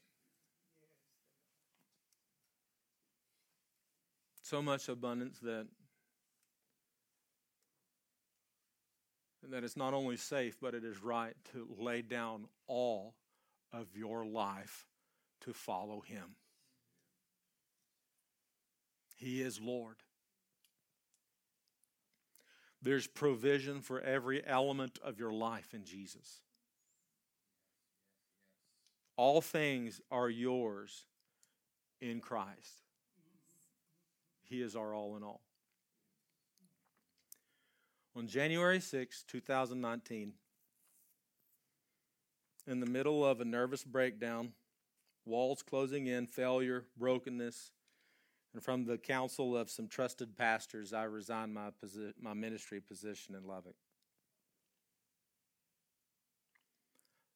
So 4.41 4.61
much 4.61 4.88
abundance 4.88 5.39
that 5.39 5.67
that 9.49 9.65
it's 9.65 9.76
not 9.76 9.93
only 9.93 10.15
safe, 10.15 10.57
but 10.61 10.74
it 10.74 10.86
is 10.86 11.03
right 11.03 11.36
to 11.51 11.67
lay 11.78 12.01
down 12.01 12.45
all 12.65 13.15
of 13.74 13.88
your 13.93 14.26
life 14.26 14.88
to 15.41 15.51
follow 15.51 15.99
Him. 15.99 16.36
He 19.17 19.41
is 19.41 19.59
Lord. 19.59 19.97
There's 22.82 23.07
provision 23.07 23.82
for 23.82 23.99
every 23.99 24.45
element 24.45 24.97
of 25.03 25.19
your 25.19 25.34
life 25.34 25.74
in 25.74 25.84
Jesus. 25.84 26.43
All 29.16 29.41
things 29.41 30.01
are 30.11 30.30
yours 30.30 31.05
in 32.01 32.20
Christ. 32.20 32.84
He 34.43 34.61
is 34.61 34.76
our 34.76 34.93
all 34.93 35.16
in 35.16 35.24
all. 35.24 35.41
On 38.16 38.28
January 38.28 38.80
6, 38.80 39.24
2019, 39.24 40.34
in 42.68 42.80
the 42.80 42.86
middle 42.86 43.26
of 43.26 43.41
a 43.41 43.45
nervous 43.45 43.84
breakdown, 43.84 44.53
walls 45.26 45.64
closing 45.64 46.07
in, 46.07 46.28
failure, 46.28 46.86
brokenness, 46.97 47.72
and 48.53 48.64
from 48.64 48.86
the 48.86 48.97
counsel 48.97 49.57
of 49.57 49.70
some 49.70 49.88
trusted 49.88 50.38
pastors, 50.38 50.93
I 50.93 51.03
resigned 51.03 51.53
my, 51.53 51.70
posi- 51.84 52.14
my 52.22 52.34
ministry 52.34 52.80
position 52.80 53.34
in 53.36 53.47
Lubbock. 53.47 53.76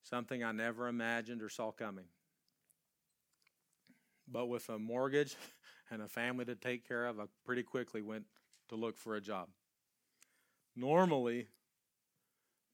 Something 0.08 0.44
I 0.44 0.52
never 0.52 0.88
imagined 0.88 1.42
or 1.42 1.50
saw 1.50 1.72
coming. 1.72 2.06
But 4.28 4.48
with 4.48 4.68
a 4.70 4.80
mortgage 4.80 5.36
and 5.92 6.02
a 6.02 6.08
family 6.08 6.46
to 6.46 6.56
take 6.56 6.88
care 6.88 7.06
of, 7.06 7.20
I 7.20 7.24
pretty 7.46 7.64
quickly 7.64 8.02
went 8.02 8.26
to 8.70 8.76
look 8.76 8.98
for 8.98 9.16
a 9.16 9.22
job. 9.22 9.48
Normally, 10.76 11.48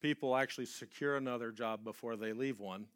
people 0.02 0.36
actually 0.36 0.66
secure 0.66 1.16
another 1.16 1.52
job 1.52 1.84
before 1.84 2.16
they 2.16 2.34
leave 2.34 2.60
one. 2.60 2.88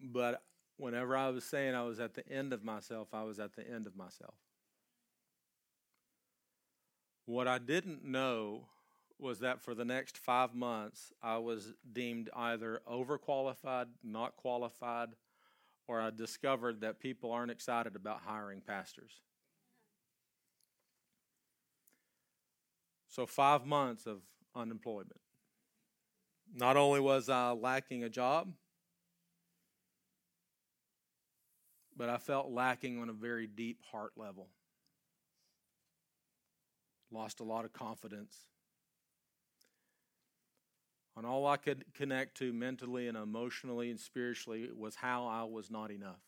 But 0.00 0.42
whenever 0.76 1.16
I 1.16 1.28
was 1.30 1.44
saying 1.44 1.74
I 1.74 1.82
was 1.82 2.00
at 2.00 2.14
the 2.14 2.26
end 2.28 2.52
of 2.52 2.64
myself, 2.64 3.08
I 3.12 3.24
was 3.24 3.40
at 3.40 3.54
the 3.56 3.68
end 3.68 3.86
of 3.86 3.96
myself. 3.96 4.34
What 7.24 7.48
I 7.48 7.58
didn't 7.58 8.04
know 8.04 8.66
was 9.18 9.40
that 9.40 9.60
for 9.60 9.74
the 9.74 9.84
next 9.84 10.18
five 10.18 10.54
months, 10.54 11.12
I 11.22 11.38
was 11.38 11.72
deemed 11.92 12.28
either 12.34 12.82
overqualified, 12.90 13.86
not 14.04 14.36
qualified, 14.36 15.10
or 15.88 16.00
I 16.00 16.10
discovered 16.10 16.80
that 16.82 17.00
people 17.00 17.32
aren't 17.32 17.50
excited 17.50 17.96
about 17.96 18.20
hiring 18.26 18.60
pastors. 18.60 19.20
So, 23.08 23.24
five 23.24 23.64
months 23.64 24.06
of 24.06 24.20
unemployment. 24.54 25.20
Not 26.54 26.76
only 26.76 27.00
was 27.00 27.28
I 27.28 27.52
lacking 27.52 28.04
a 28.04 28.08
job, 28.08 28.52
but 31.96 32.08
I 32.08 32.18
felt 32.18 32.50
lacking 32.50 33.00
on 33.00 33.08
a 33.08 33.12
very 33.12 33.46
deep 33.46 33.80
heart 33.90 34.12
level. 34.16 34.48
Lost 37.10 37.40
a 37.40 37.44
lot 37.44 37.64
of 37.64 37.72
confidence. 37.72 38.36
And 41.16 41.24
all 41.24 41.46
I 41.46 41.56
could 41.56 41.84
connect 41.94 42.36
to 42.38 42.52
mentally 42.52 43.08
and 43.08 43.16
emotionally 43.16 43.90
and 43.90 43.98
spiritually 43.98 44.68
was 44.76 44.94
how 44.94 45.26
I 45.26 45.44
was 45.44 45.70
not 45.70 45.90
enough. 45.90 46.20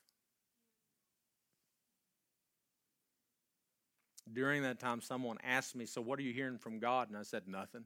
During 4.33 4.63
that 4.63 4.79
time, 4.79 5.01
someone 5.01 5.37
asked 5.45 5.77
me, 5.77 5.85
So, 5.85 6.01
what 6.01 6.19
are 6.19 6.23
you 6.23 6.33
hearing 6.33 6.59
from 6.59 6.79
God? 6.79 7.09
And 7.09 7.19
I 7.19 7.23
said, 7.23 7.43
Nothing. 7.47 7.85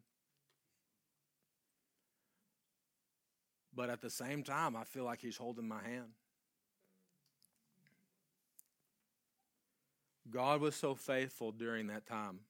But 3.75 3.91
at 3.91 4.01
the 4.01 4.11
same 4.11 4.43
time, 4.43 4.77
I 4.77 4.85
feel 4.85 5.05
like 5.05 5.21
He's 5.21 5.37
holding 5.37 5.67
my 5.67 5.83
hand. 5.83 6.11
God 10.31 10.61
was 10.61 10.75
so 10.75 10.95
faithful 10.95 11.53
during 11.53 11.89
that 11.89 12.07
time. 12.07 12.41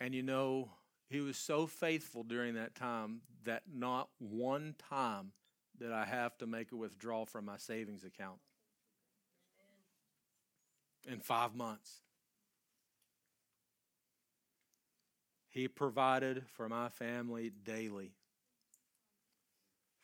And 0.00 0.14
you 0.14 0.22
know, 0.22 0.70
He 1.14 1.20
was 1.20 1.36
so 1.36 1.68
faithful 1.68 2.24
during 2.24 2.54
that 2.54 2.74
time 2.74 3.20
that 3.44 3.62
not 3.72 4.08
one 4.18 4.74
time 4.90 5.30
did 5.78 5.92
I 5.92 6.04
have 6.04 6.36
to 6.38 6.46
make 6.48 6.72
a 6.72 6.76
withdrawal 6.76 7.24
from 7.24 7.44
my 7.44 7.56
savings 7.56 8.02
account 8.02 8.40
in 11.06 11.20
five 11.20 11.54
months. 11.54 12.00
He 15.50 15.68
provided 15.68 16.42
for 16.48 16.68
my 16.68 16.88
family 16.88 17.52
daily 17.62 18.10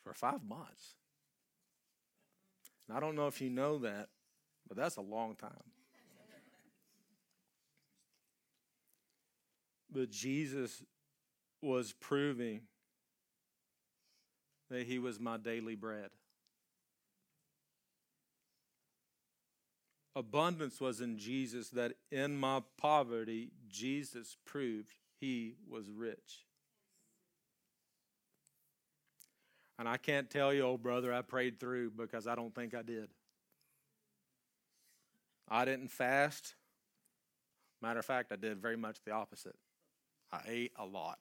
for 0.05 0.13
five 0.13 0.45
months. 0.45 0.95
And 2.87 2.95
I 2.95 3.01
don't 3.01 3.15
know 3.15 3.27
if 3.27 3.41
you 3.41 3.49
know 3.49 3.79
that, 3.79 4.07
but 4.65 4.77
that's 4.77 4.95
a 4.95 5.01
long 5.01 5.35
time. 5.35 5.71
But 9.93 10.09
Jesus 10.09 10.85
was 11.61 11.93
proving 11.93 12.61
that 14.69 14.87
he 14.87 14.99
was 14.99 15.19
my 15.19 15.37
daily 15.37 15.75
bread. 15.75 16.09
Abundance 20.15 20.81
was 20.81 20.99
in 20.99 21.17
Jesus, 21.17 21.69
that 21.69 21.93
in 22.11 22.35
my 22.35 22.61
poverty, 22.77 23.51
Jesus 23.69 24.35
proved 24.45 24.93
he 25.19 25.55
was 25.69 25.89
rich. 25.89 26.45
And 29.79 29.87
I 29.87 29.97
can't 29.97 30.29
tell 30.29 30.53
you, 30.53 30.63
oh 30.63 30.77
brother, 30.77 31.13
I 31.13 31.21
prayed 31.21 31.59
through 31.59 31.91
because 31.91 32.27
I 32.27 32.35
don't 32.35 32.53
think 32.53 32.75
I 32.75 32.81
did. 32.81 33.09
I 35.49 35.65
didn't 35.65 35.89
fast. 35.89 36.55
Matter 37.81 37.99
of 37.99 38.05
fact, 38.05 38.31
I 38.31 38.35
did 38.35 38.61
very 38.61 38.77
much 38.77 38.97
the 39.05 39.11
opposite. 39.11 39.55
I 40.31 40.41
ate 40.47 40.71
a 40.77 40.85
lot. 40.85 41.19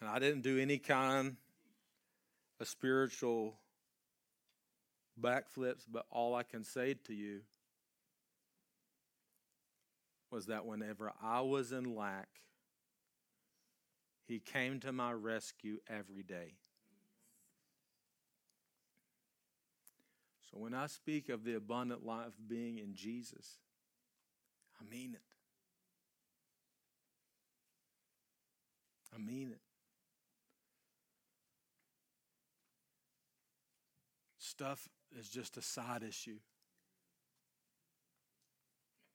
And 0.00 0.08
I 0.08 0.18
didn't 0.18 0.42
do 0.42 0.58
any 0.58 0.78
kind 0.78 1.36
of 2.58 2.68
spiritual 2.68 3.54
backflips, 5.20 5.84
but 5.90 6.06
all 6.10 6.34
I 6.34 6.42
can 6.42 6.64
say 6.64 6.94
to 7.06 7.14
you 7.14 7.40
was 10.30 10.46
that 10.46 10.64
whenever 10.64 11.12
I 11.22 11.40
was 11.40 11.72
in 11.72 11.96
lack, 11.96 12.28
He 14.26 14.38
came 14.38 14.78
to 14.80 14.92
my 14.92 15.12
rescue 15.12 15.78
every 15.88 16.22
day. 16.22 16.54
So 20.50 20.58
when 20.58 20.72
I 20.72 20.86
speak 20.86 21.28
of 21.28 21.44
the 21.44 21.54
abundant 21.54 22.06
life 22.06 22.32
being 22.48 22.78
in 22.78 22.94
Jesus, 22.94 23.58
I 24.80 24.88
mean 24.88 25.14
it. 25.14 25.20
I 29.14 29.18
mean 29.18 29.50
it. 29.50 29.60
Stuff 34.50 34.88
is 35.16 35.28
just 35.28 35.56
a 35.56 35.62
side 35.62 36.02
issue. 36.02 36.38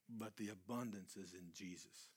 But 0.08 0.34
the 0.38 0.48
abundance 0.48 1.14
is 1.14 1.34
in 1.34 1.50
Jesus. 1.52 2.08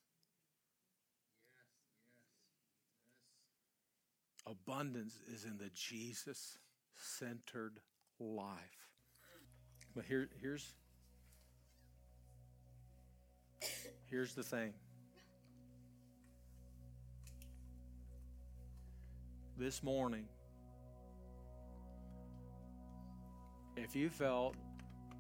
Abundance 4.47 5.19
is 5.33 5.43
in 5.43 5.57
the 5.57 5.69
Jesus 5.73 6.57
centered 6.95 7.81
life. 8.21 8.87
But 9.93 10.05
here, 10.05 10.29
here's 10.41 10.71
here's 14.05 14.33
the 14.33 14.43
thing. 14.43 14.73
This 19.57 19.83
morning, 19.83 20.25
if 23.79 23.95
you 23.95 24.09
felt 24.09 24.55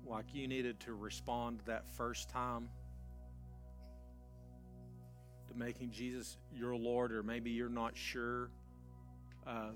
like 0.05 0.33
you 0.33 0.47
needed 0.47 0.79
to 0.81 0.93
respond 0.93 1.61
that 1.65 1.87
first 1.87 2.29
time 2.29 2.69
to 5.47 5.57
making 5.57 5.91
Jesus 5.91 6.37
your 6.53 6.75
Lord, 6.75 7.11
or 7.11 7.23
maybe 7.23 7.51
you're 7.51 7.69
not 7.69 7.95
sure 7.95 8.49
of 9.45 9.75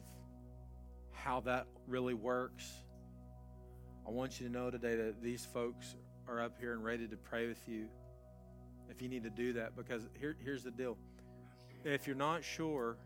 how 1.11 1.39
that 1.41 1.67
really 1.88 2.13
works, 2.13 2.71
I 4.05 4.11
want 4.11 4.39
you 4.39 4.47
to 4.47 4.51
know 4.51 4.69
today 4.69 4.95
that 4.95 5.21
these 5.21 5.45
folks 5.45 5.95
are 6.27 6.41
up 6.41 6.59
here 6.59 6.73
and 6.73 6.84
ready 6.84 7.07
to 7.07 7.17
pray 7.17 7.47
with 7.47 7.67
you 7.67 7.88
if 8.89 9.01
you 9.01 9.09
need 9.09 9.23
to 9.23 9.29
do 9.29 9.53
that. 9.53 9.75
Because 9.75 10.03
here, 10.19 10.36
here's 10.43 10.63
the 10.63 10.71
deal 10.71 10.97
if 11.84 12.07
you're 12.07 12.15
not 12.15 12.43
sure, 12.43 12.97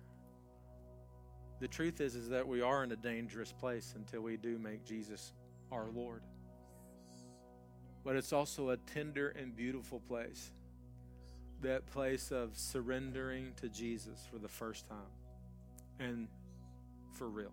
the 1.60 1.68
truth 1.68 2.00
is 2.00 2.16
is 2.16 2.30
that 2.30 2.48
we 2.48 2.62
are 2.62 2.84
in 2.84 2.92
a 2.92 2.96
dangerous 2.96 3.52
place 3.52 3.94
until 3.96 4.22
we 4.22 4.38
do 4.38 4.60
make 4.60 4.86
Jesus 4.86 5.34
our 5.72 5.88
Lord. 5.94 6.22
But 8.04 8.16
it's 8.16 8.32
also 8.32 8.70
a 8.70 8.78
tender 8.78 9.30
and 9.30 9.56
beautiful 9.56 10.00
place. 10.00 10.52
That 11.62 11.86
place 11.88 12.32
of 12.32 12.58
surrendering 12.58 13.54
to 13.62 13.70
Jesus 13.70 14.26
for 14.32 14.38
the 14.38 14.48
first 14.48 14.88
time. 14.88 14.98
And 16.00 16.28
for 17.18 17.28
real. 17.28 17.52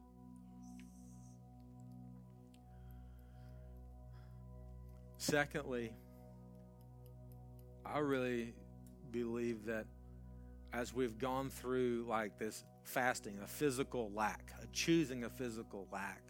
Secondly, 5.16 5.92
I 7.86 7.98
really 7.98 8.52
believe 9.10 9.64
that 9.66 9.86
as 10.72 10.92
we've 10.92 11.18
gone 11.18 11.48
through 11.48 12.04
like 12.08 12.38
this 12.38 12.64
fasting, 12.82 13.38
a 13.42 13.46
physical 13.46 14.10
lack, 14.14 14.52
a 14.62 14.66
choosing 14.72 15.24
a 15.24 15.30
physical 15.30 15.88
lack, 15.90 16.22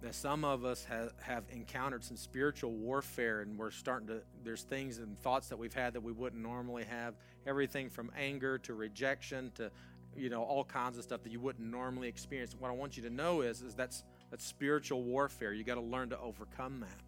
that 0.00 0.14
some 0.14 0.44
of 0.44 0.64
us 0.64 0.84
have, 0.84 1.12
have 1.20 1.44
encountered 1.50 2.04
some 2.04 2.16
spiritual 2.16 2.72
warfare 2.72 3.40
and 3.40 3.58
we're 3.58 3.70
starting 3.70 4.06
to, 4.06 4.20
there's 4.44 4.62
things 4.62 4.98
and 4.98 5.18
thoughts 5.20 5.48
that 5.48 5.58
we've 5.58 5.74
had 5.74 5.92
that 5.94 6.02
we 6.02 6.12
wouldn't 6.12 6.40
normally 6.42 6.84
have. 6.84 7.14
Everything 7.46 7.90
from 7.90 8.10
anger 8.16 8.58
to 8.58 8.74
rejection 8.74 9.50
to, 9.56 9.70
you 10.16 10.30
know, 10.30 10.42
all 10.42 10.64
kinds 10.64 10.98
of 10.98 11.04
stuff 11.04 11.22
that 11.24 11.32
you 11.32 11.40
wouldn't 11.40 11.68
normally 11.68 12.06
experience. 12.06 12.54
What 12.58 12.70
I 12.70 12.74
want 12.74 12.96
you 12.96 13.02
to 13.04 13.10
know 13.10 13.40
is, 13.40 13.62
is 13.62 13.74
that's, 13.74 14.04
that's 14.30 14.44
spiritual 14.44 15.02
warfare. 15.02 15.52
You 15.52 15.64
got 15.64 15.74
to 15.74 15.80
learn 15.80 16.10
to 16.10 16.18
overcome 16.20 16.80
that. 16.80 17.02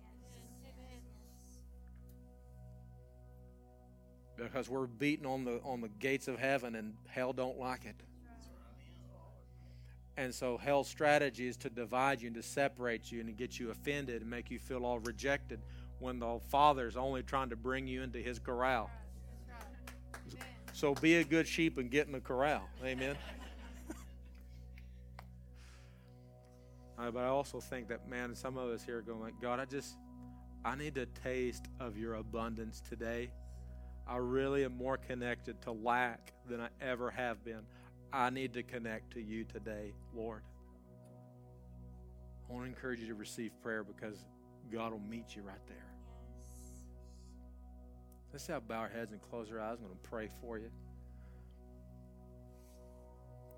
because 4.43 4.69
we're 4.69 4.87
beating 4.87 5.27
on 5.27 5.45
the 5.45 5.61
on 5.65 5.81
the 5.81 5.89
gates 5.89 6.29
of 6.29 6.39
heaven 6.39 6.75
and 6.75 6.95
hell 7.09 7.33
don't 7.33 7.59
like 7.59 7.85
it. 7.85 7.97
And 10.17 10.35
so 10.35 10.59
hell's 10.59 10.89
strategy 10.89 11.49
is 11.49 11.57
to 11.59 11.71
divide 11.71 12.21
you 12.21 12.27
and 12.27 12.37
to 12.37 12.43
separate 12.43 13.11
you 13.11 13.21
and 13.21 13.29
to 13.29 13.33
get 13.33 13.59
you 13.59 13.71
offended 13.71 14.23
and 14.23 14.31
make 14.31 14.51
you 14.51 14.59
feel 14.59 14.85
all 14.85 14.99
rejected 14.99 15.61
when 15.99 16.19
the 16.19 16.39
Father's 16.49 16.97
only 16.97 17.23
trying 17.23 17.51
to 17.51 17.57
bring 17.57 17.87
you 17.87 18.03
into 18.03 18.19
his 18.19 18.39
corral. 18.39 18.91
So 20.73 20.95
be 20.95 21.17
a 21.17 21.25
good 21.25 21.47
sheep 21.47 21.79
and 21.79 21.91
get 21.91 22.07
in 22.07 22.13
the 22.13 22.21
corral. 22.21 22.69
Amen. 22.85 23.17
Uh, 26.99 27.11
but 27.11 27.21
I 27.21 27.29
also 27.29 27.61
think 27.61 27.89
that, 27.89 28.11
man, 28.11 28.35
some 28.35 28.59
of 28.59 28.69
us 28.69 28.85
here 28.85 28.99
are 28.99 29.01
going 29.01 29.21
like, 29.21 29.41
God, 29.41 29.59
I 29.59 29.65
just, 29.65 29.97
I 30.67 30.77
need 30.77 30.99
a 30.99 31.07
taste 31.07 31.65
of 31.81 31.97
your 31.97 32.17
abundance 32.17 32.83
today. 32.87 33.31
I 34.07 34.19
really 34.19 34.65
am 34.67 34.77
more 34.77 34.99
connected 34.99 35.63
to 35.63 35.73
lack 35.73 36.35
than 36.47 36.61
I 36.61 36.69
ever 36.83 37.11
have 37.11 37.43
been. 37.43 37.63
I 38.13 38.31
need 38.31 38.55
to 38.55 38.63
connect 38.63 39.13
to 39.15 39.21
you 39.21 39.45
today, 39.45 39.93
Lord. 40.15 40.43
I 42.49 42.53
want 42.53 42.65
to 42.65 42.69
encourage 42.69 43.01
you 43.01 43.07
to 43.09 43.15
receive 43.15 43.53
prayer 43.63 43.85
because 43.85 44.17
God 44.73 44.93
will 44.93 44.99
meet 45.01 45.37
you 45.37 45.43
right 45.43 45.65
there. 45.69 45.77
Let's 48.33 48.47
have 48.49 48.67
bow 48.67 48.81
our 48.81 48.89
heads 48.89 49.13
and 49.13 49.21
close 49.23 49.51
our 49.53 49.61
eyes. 49.61 49.77
I'm 49.79 49.87
going 49.87 49.99
to 50.01 50.09
pray 50.09 50.29
for 50.41 50.59
you. 50.59 50.71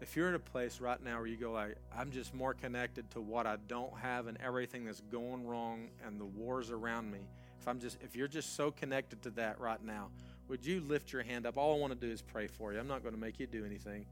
If 0.01 0.17
you're 0.17 0.29
in 0.29 0.35
a 0.35 0.41
place 0.41 0.81
right 0.81 1.03
now 1.03 1.19
where 1.19 1.27
you 1.27 1.37
go 1.37 1.53
like, 1.53 1.77
I'm 1.97 2.11
just 2.11 2.35
more 2.35 2.55
connected 2.55 3.09
to 3.13 3.21
what 3.21 3.47
I 3.47 3.57
don't 3.69 3.97
have 3.99 4.27
and 4.27 4.37
everything 4.41 4.85
that's 4.85 5.01
going 5.01 5.47
wrong 5.47 5.89
and 6.05 6.21
the 6.21 6.25
wars 6.25 6.71
around 6.71 7.11
me. 7.11 7.21
If 7.61 7.69
I'm 7.69 7.79
just 7.79 7.99
if 8.03 8.17
you're 8.17 8.29
just 8.29 8.57
so 8.57 8.73
connected 8.73 9.23
to 9.23 9.31
that 9.31 9.61
right 9.61 9.83
now, 9.83 10.09
would 10.49 10.67
you 10.67 10.81
lift 10.81 11.13
your 11.13 11.23
hand 11.23 11.47
up? 11.47 11.57
All 11.57 11.77
I 11.77 11.79
want 11.79 11.93
to 11.93 12.07
do 12.07 12.13
is 12.13 12.21
pray 12.21 12.49
for 12.49 12.73
you. 12.73 12.81
I'm 12.81 12.89
not 12.89 13.03
going 13.03 13.15
to 13.15 13.21
make 13.21 13.39
you 13.39 13.47
do 13.47 13.65
anything. 13.65 14.05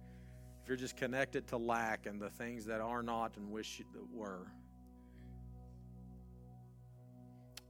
You're 0.70 0.76
just 0.76 0.96
connected 0.96 1.48
to 1.48 1.56
lack 1.56 2.06
and 2.06 2.22
the 2.22 2.30
things 2.30 2.66
that 2.66 2.80
are 2.80 3.02
not 3.02 3.36
and 3.36 3.50
wish 3.50 3.82
that 3.92 4.14
were. 4.14 4.46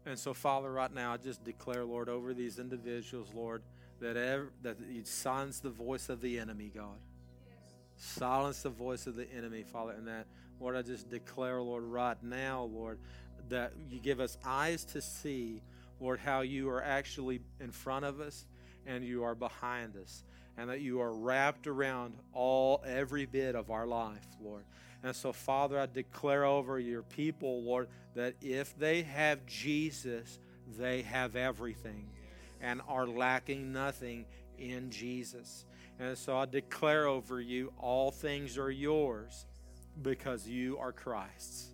And 0.04 0.18
so, 0.18 0.34
Father, 0.34 0.70
right 0.70 0.92
now, 0.92 1.14
I 1.14 1.16
just 1.16 1.42
declare, 1.42 1.82
Lord, 1.82 2.10
over 2.10 2.34
these 2.34 2.58
individuals, 2.58 3.30
Lord, 3.32 3.62
that 4.02 4.18
ever, 4.18 4.52
that 4.60 4.76
you 4.86 5.02
silence 5.04 5.60
the 5.60 5.70
voice 5.70 6.10
of 6.10 6.20
the 6.20 6.38
enemy, 6.38 6.70
God. 6.74 6.98
Silence 7.96 8.60
the 8.64 8.68
voice 8.68 9.06
of 9.06 9.16
the 9.16 9.32
enemy, 9.32 9.62
Father. 9.62 9.92
And 9.92 10.06
that, 10.06 10.26
Lord, 10.60 10.76
I 10.76 10.82
just 10.82 11.08
declare, 11.08 11.62
Lord, 11.62 11.84
right 11.84 12.22
now, 12.22 12.64
Lord, 12.64 12.98
that 13.48 13.72
you 13.88 13.98
give 13.98 14.20
us 14.20 14.36
eyes 14.44 14.84
to 14.84 15.00
see, 15.00 15.62
Lord, 16.00 16.20
how 16.20 16.42
you 16.42 16.68
are 16.68 16.84
actually 16.84 17.40
in 17.60 17.70
front 17.70 18.04
of 18.04 18.20
us 18.20 18.44
and 18.84 19.02
you 19.02 19.22
are 19.22 19.34
behind 19.34 19.96
us. 19.96 20.22
And 20.56 20.68
that 20.68 20.80
you 20.80 21.00
are 21.00 21.12
wrapped 21.12 21.66
around 21.66 22.14
all 22.32 22.82
every 22.84 23.26
bit 23.26 23.54
of 23.54 23.70
our 23.70 23.86
life, 23.86 24.26
Lord. 24.42 24.64
And 25.02 25.16
so, 25.16 25.32
Father, 25.32 25.78
I 25.78 25.86
declare 25.86 26.44
over 26.44 26.78
your 26.78 27.02
people, 27.02 27.62
Lord, 27.62 27.88
that 28.14 28.34
if 28.42 28.78
they 28.78 29.02
have 29.02 29.46
Jesus, 29.46 30.38
they 30.78 31.02
have 31.02 31.36
everything 31.36 32.06
and 32.60 32.82
are 32.88 33.06
lacking 33.06 33.72
nothing 33.72 34.26
in 34.58 34.90
Jesus. 34.90 35.64
And 35.98 36.16
so 36.16 36.36
I 36.36 36.46
declare 36.46 37.06
over 37.06 37.40
you 37.40 37.72
all 37.78 38.10
things 38.10 38.58
are 38.58 38.70
yours 38.70 39.46
because 40.02 40.46
you 40.46 40.78
are 40.78 40.92
Christ's. 40.92 41.68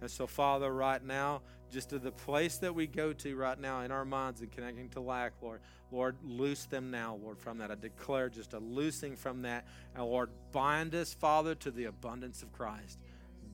And 0.00 0.10
so, 0.10 0.26
Father, 0.26 0.72
right 0.72 1.02
now, 1.02 1.42
just 1.70 1.90
to 1.90 1.98
the 1.98 2.12
place 2.12 2.58
that 2.58 2.74
we 2.74 2.86
go 2.86 3.12
to 3.14 3.36
right 3.36 3.58
now 3.58 3.80
in 3.80 3.90
our 3.90 4.04
minds 4.04 4.40
and 4.40 4.52
connecting 4.52 4.88
to 4.90 5.00
lack, 5.00 5.32
Lord, 5.42 5.60
Lord, 5.94 6.16
loose 6.24 6.64
them 6.64 6.90
now, 6.90 7.18
Lord, 7.22 7.38
from 7.38 7.58
that. 7.58 7.70
I 7.70 7.76
declare 7.76 8.28
just 8.28 8.52
a 8.52 8.58
loosing 8.58 9.14
from 9.14 9.42
that. 9.42 9.64
And 9.94 10.04
Lord, 10.04 10.30
bind 10.50 10.92
us, 10.94 11.14
Father, 11.14 11.54
to 11.56 11.70
the 11.70 11.84
abundance 11.84 12.42
of 12.42 12.52
Christ. 12.52 12.98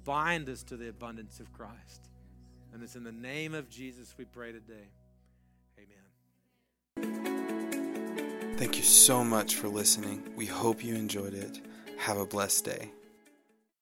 Bind 0.05 0.49
us 0.49 0.63
to 0.65 0.79
the 0.79 0.89
abundance 0.89 1.39
of 1.39 1.53
Christ. 1.53 2.09
And 2.73 2.83
it's 2.83 2.97
in 2.97 3.05
the 3.05 3.13
name 3.13 3.53
of 3.53 3.69
Jesus 3.69 4.15
we 4.17 4.25
pray 4.25 4.53
today. 4.53 4.89
Amen. 6.97 8.57
Thank 8.57 8.79
you 8.79 8.85
so 8.85 9.23
much 9.23 9.57
for 9.57 9.69
listening. 9.69 10.23
We 10.35 10.47
hope 10.47 10.83
you 10.83 10.95
enjoyed 10.95 11.35
it. 11.35 11.61
Have 11.99 12.17
a 12.17 12.25
blessed 12.25 12.65
day. 12.65 12.91